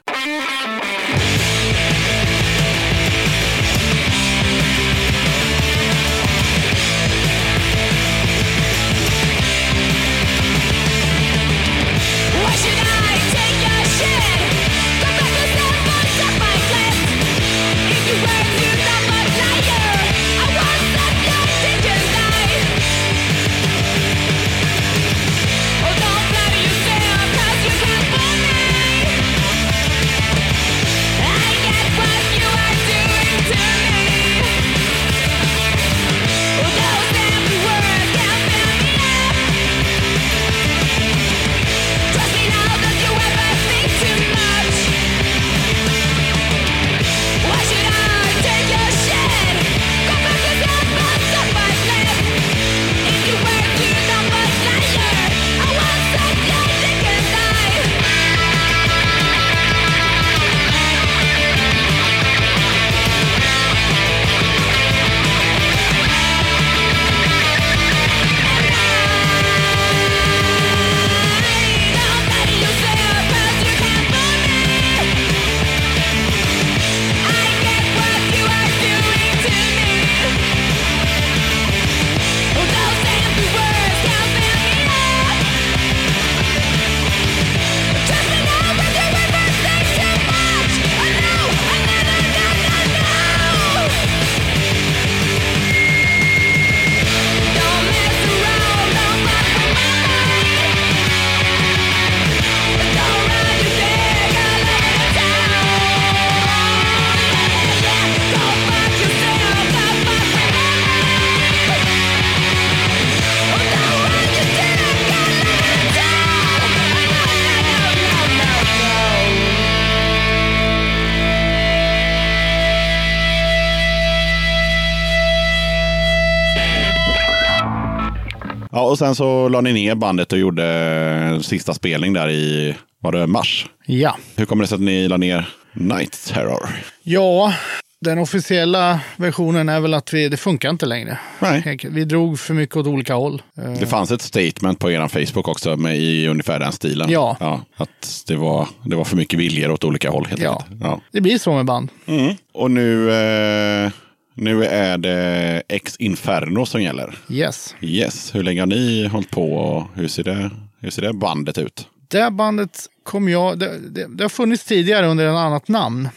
[128.82, 133.12] Och sen så la ni ner bandet och gjorde en sista spelning där i, var
[133.12, 133.66] det mars?
[133.86, 134.18] Ja.
[134.36, 136.70] Hur kommer det sig att ni la ner Night Terror?
[137.04, 137.54] Ja,
[138.02, 141.18] den officiella versionen är väl att vi, det funkar inte längre.
[141.40, 141.78] Nej.
[141.90, 143.41] Vi drog för mycket åt olika håll.
[143.58, 147.10] Eh, Det fanns ett statement på er Facebook också med, i ungefär den stilen.
[147.12, 147.62] Ja.
[147.78, 150.52] att det var, det var för mycket viljor åt olika håll helt Ja.
[150.62, 150.82] enkelt.
[150.84, 151.02] Ja.
[151.12, 151.90] Det blir så med band.
[152.06, 152.34] Mm.
[152.54, 153.91] Och nu, eh,
[154.34, 157.18] nu är det Ex Inferno som gäller.
[157.30, 157.76] Yes.
[157.81, 158.35] Yes.
[158.35, 161.88] Hur länge har ni hållit på och hur ser det, hur ser det bandet ut?
[162.07, 163.60] Det bandet kom jag...
[163.60, 166.10] Det, det, det har funnits tidigare under ett annat namn.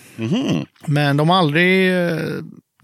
[0.86, 1.92] Men de har aldrig...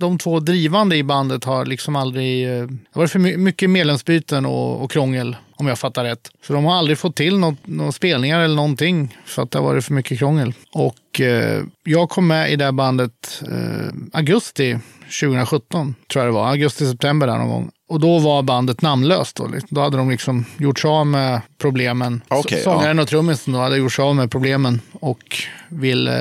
[0.03, 2.49] De två drivande i bandet har liksom aldrig...
[2.49, 6.31] Det har varit för mycket medlemsbyten och, och krångel, om jag fattar rätt.
[6.47, 9.85] Så de har aldrig fått till några spelningar eller någonting, för att det har varit
[9.85, 10.55] för mycket krångel.
[10.73, 14.79] Och eh, jag kom med i det här bandet eh, augusti
[15.21, 16.51] 2017, tror jag det var.
[16.51, 17.71] Augusti-september där någon gång.
[17.93, 19.37] Och då var bandet namnlöst.
[19.37, 19.69] Då, liksom.
[19.71, 22.23] då hade de liksom gjort sig av med problemen.
[22.29, 25.37] Så- Sångaren och trummisen hade gjort sig av med problemen och
[25.69, 26.15] vill eh,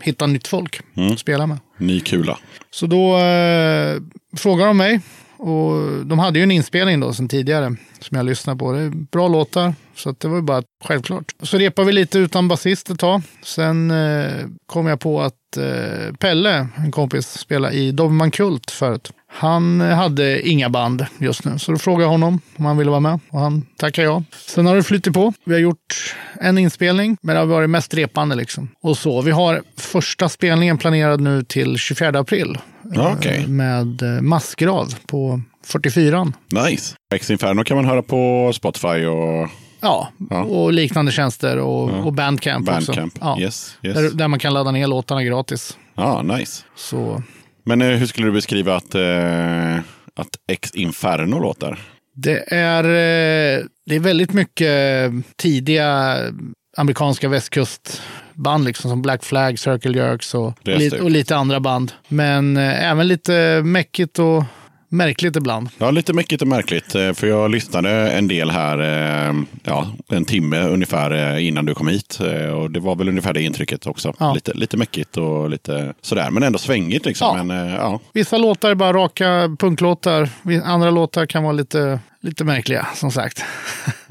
[0.00, 0.80] hitta nytt folk
[1.12, 1.58] att spela med.
[1.78, 2.38] Ny kula.
[2.70, 3.96] Så då eh,
[4.36, 5.00] frågade de mig.
[5.36, 8.72] Och de hade ju en inspelning då sen tidigare som jag lyssnade på.
[8.72, 11.24] Det är bra låtar, så det var ju bara självklart.
[11.42, 13.22] Så repade vi lite utan basist ett tag.
[13.42, 19.12] Sen eh, kom jag på att eh, Pelle, en kompis, spelade i Dobermann Kult förut.
[19.34, 23.00] Han hade inga band just nu, så då frågade jag honom om han ville vara
[23.00, 24.22] med och han tackade ja.
[24.46, 25.32] Sen har det flyttat på.
[25.44, 28.68] Vi har gjort en inspelning, men det har varit mest repande liksom.
[28.82, 29.20] Och så.
[29.22, 32.58] Vi har första spelningen planerad nu till 24 april
[32.94, 36.32] Ja, eh, med eh, massgrav på 44.
[36.70, 36.94] nice.
[37.14, 39.48] Ex Inferno kan man höra på Spotify och
[39.80, 40.42] Ja, Ja.
[40.42, 43.12] och liknande tjänster och, och Bandcamp, Bandcamp.
[43.16, 43.24] också.
[43.24, 43.40] Ja.
[43.40, 43.94] Yes, yes.
[43.96, 45.78] Där, där man kan ladda ner låtarna gratis.
[45.94, 46.64] Ja, nice.
[46.76, 47.22] Så
[47.64, 49.76] Men eh, hur skulle du beskriva att, eh,
[50.14, 51.78] att Ex Inferno låter?
[52.14, 56.18] det är, eh, det är väldigt mycket tidiga
[56.76, 60.52] amerikanska västkustband, liksom som Black Flag, Circle Jerks och,
[60.88, 61.00] stort.
[61.00, 61.92] och lite andra band.
[62.08, 64.44] Men även lite mäckigt och
[64.92, 65.68] märkligt ibland.
[65.78, 66.12] Ja, lite
[66.42, 66.94] och märkligt.
[66.94, 68.78] eh, För jag lyssnade en del här,
[69.28, 72.18] eh, ja, en timme ungefär eh, innan du kom hit.
[72.54, 74.14] Och det var väl ungefär det intrycket också.
[74.18, 74.34] Ja.
[74.34, 77.36] Lite, lite mäckigt och lite sådär, men ändå svängigt liksom.
[77.36, 77.44] Ja.
[77.44, 78.00] Men, ja.
[78.12, 80.28] Vissa låtar är bara raka punklåtar.
[80.64, 83.44] Andra låtar kan vara lite, lite märkliga, som sagt.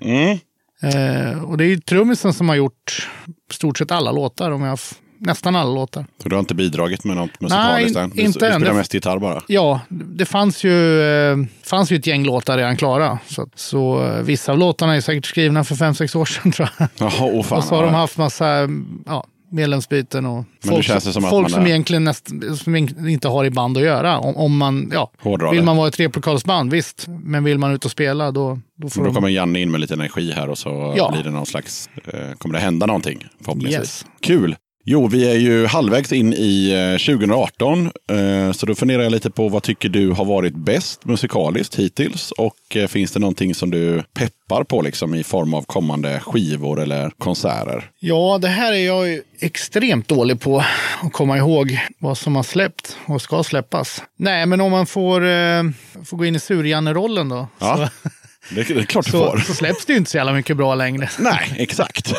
[0.01, 0.37] Mm.
[0.83, 3.09] Eh, och det är ju trummisen som har gjort
[3.51, 4.79] stort sett alla låtar, om jag
[5.22, 6.06] nästan alla låtar.
[6.23, 8.10] Så du har inte bidragit med något musikaliskt Nej, än?
[8.10, 8.52] Du, inte du än.
[8.53, 9.41] spelar Det- mest gitarr bara?
[9.48, 13.19] Ja, det fanns ju, eh, fanns ju ett gäng låtar redan klara.
[13.27, 16.69] Så, så eh, vissa av låtarna är säkert skrivna för fem sex år sedan tror
[16.77, 16.88] jag.
[16.98, 17.57] Jaha, åh fan.
[17.57, 17.99] och så har de ja.
[17.99, 18.69] haft massa
[19.06, 22.30] ja, medlemsbyten och det folk, som att folk man som är- egentligen näst,
[22.64, 22.76] som
[23.07, 24.19] inte har i band att göra.
[24.19, 25.11] Om, om man, ja,
[25.52, 27.06] vill man vara ett replokalsband, visst.
[27.07, 29.15] Men vill man ut och spela, då, då får Då de...
[29.15, 31.11] kommer Janne in med lite energi här och så Ja.
[31.14, 33.80] blir det någon slags, eh, kommer det hända någonting förhoppningsvis.
[33.80, 34.06] Yes.
[34.22, 34.56] Kul!
[34.83, 39.31] Jo, vi är ju halvvägs in i eh, 2018, eh, så då funderar jag lite
[39.31, 42.31] på vad tycker du har varit bäst musikaliskt hittills?
[42.31, 46.81] Och eh, finns det någonting som du peppar på liksom i form av kommande skivor
[46.81, 47.89] eller konserter?
[47.99, 50.63] Ja, det här är jag ju extremt dålig på
[51.01, 54.03] att komma ihåg vad som har släppt och ska släppas.
[54.17, 55.63] Nej, men om man får, eh,
[56.05, 57.47] får gå in i Surjanne-rollen då.
[57.59, 58.09] Ja, Så,
[58.49, 59.38] det, det är klart du så, får.
[59.38, 61.09] så släpps det ju inte så jävla mycket bra längre.
[61.19, 62.13] Nej, exakt.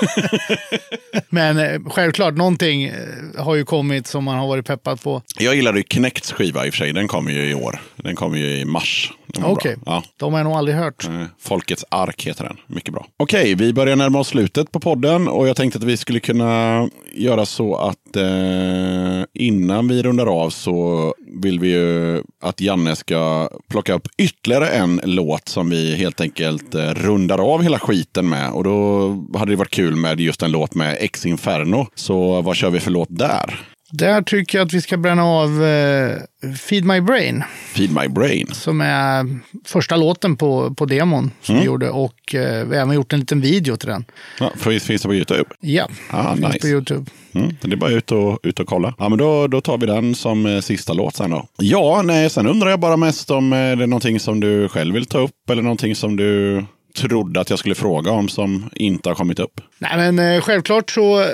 [1.28, 2.94] Men eh, självklart, någonting eh,
[3.38, 5.22] har ju kommit som man har varit peppad på.
[5.38, 6.92] jag gillade ju Knects skiva i och för sig.
[6.92, 7.80] Den kommer ju i år.
[7.96, 9.12] Den kommer ju i mars.
[9.42, 10.02] Okej, Ja.
[10.16, 11.04] de har jag nog aldrig hört.
[11.04, 12.56] Eh, Folkets ark heter den.
[12.66, 13.06] Mycket bra.
[13.16, 16.88] Okej, vi börjar närma oss slutet på podden och jag tänkte att vi skulle kunna
[17.14, 23.50] göra så att eh, innan vi rundar av så vill vi ju att Janne ska
[23.68, 28.50] plocka upp ytterligare en låt som vi helt enkelt eh, rundar av hela skiten med.
[28.52, 31.86] Och då hade det varit kul med just en låt med Ex Inferno.
[31.94, 33.60] Så vad kör vi för låt där?
[33.94, 36.16] Där tycker jag att vi ska bränna av eh,
[36.56, 37.42] Feed My Brain.
[37.74, 38.46] Feed My Brain.
[38.52, 41.60] Som är första låten på, på demon som Mm.
[41.62, 41.90] vi gjorde.
[41.90, 44.04] Och eh, vi har även gjort en liten video till den.
[44.40, 45.44] Ja, finns, finns det på YouTube?
[45.60, 46.58] Ja, Ah, finns nice.
[46.60, 47.10] på YouTube.
[47.34, 48.94] Mm, det är bara ut och, ut och kolla.
[48.98, 51.46] Ja, men då, då tar vi den som eh, sista låt sen då.
[51.58, 54.94] Ja, nej, sen undrar jag bara mest om eh, det är någonting som du själv
[54.94, 56.64] vill ta upp eller någonting som du
[56.96, 59.60] trodde att jag skulle fråga om som inte har kommit upp.
[59.78, 61.26] Nej, men eh, självklart så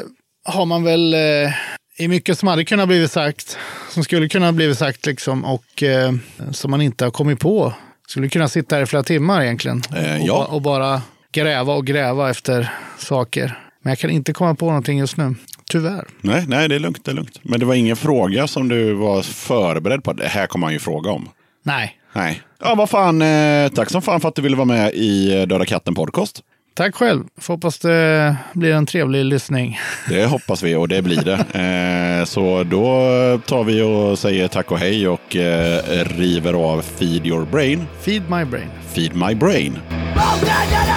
[0.44, 1.20] har man väl eh,
[1.98, 3.58] är mycket som hade kunnat blivit sagt,
[3.90, 6.12] som skulle kunna blivit sagt liksom och eh,
[6.52, 7.72] som man inte har kommit på.
[8.08, 10.44] Skulle kunna sitta här i flera timmar egentligen Eh, och, ja.
[10.44, 11.02] och bara
[11.32, 13.58] gräva och gräva efter saker.
[13.82, 15.34] Men jag kan inte komma på någonting just nu,
[15.70, 16.04] tyvärr.
[16.20, 17.04] Nej, nej, det är lugnt.
[17.04, 17.40] Det är lugnt.
[17.42, 20.12] Men det var ingen fråga som du var förberedd på.
[20.12, 21.28] Det här kommer man ju fråga om.
[21.62, 22.42] Nej, Nej.
[22.60, 23.22] Ja, vad fan.
[23.22, 26.42] Eh, tack som fan för att du ville vara med i eh, Döda katten podcast.
[26.78, 27.24] Tack själv.
[27.36, 29.78] Får hoppas det blir en trevlig lyssning.
[30.08, 32.18] Det hoppas vi och det blir det.
[32.20, 32.84] Eh, så då
[33.46, 37.86] tar vi och säger tack och hej och eh, river av Feed your brain.
[38.00, 38.68] Feed my brain.
[38.94, 39.78] Feed my brain.
[40.16, 40.88] Oh, yeah, yeah,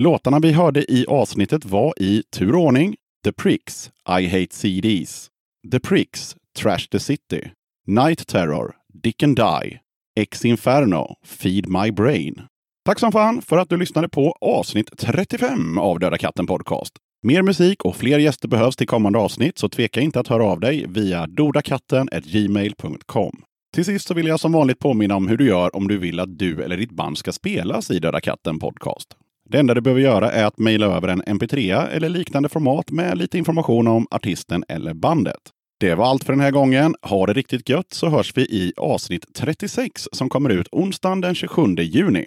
[0.00, 3.90] Låtarna vi hörde i avsnittet var i tur och ordning The Pricks,
[4.20, 5.28] I Hate CDs,
[5.72, 7.50] The Pricks, Trash the City,
[7.86, 9.78] Night Terror, Dick and Die,
[10.20, 12.42] Ex Inferno, Feed My Brain.
[12.84, 16.92] Tack som fan för att du lyssnade på avsnitt 35 av Döda katten Podcast.
[17.22, 20.60] Mer musik och fler gäster behövs till kommande avsnitt, så tveka inte att höra av
[20.60, 23.42] dig via dodakatten.gmail.com.
[23.74, 26.20] Till sist så vill jag som vanligt påminna om hur du gör om du vill
[26.20, 29.16] att du eller ditt band ska spelas i Döda katten Podcast.
[29.50, 33.18] Det enda du behöver göra är att mejla över en mp3 eller liknande format med
[33.18, 35.40] lite information om artisten eller bandet.
[35.80, 36.94] Det var allt för den här gången.
[37.02, 41.34] Ha det riktigt gött så hörs vi i avsnitt 36 som kommer ut onsdagen den
[41.34, 42.26] 27 juni.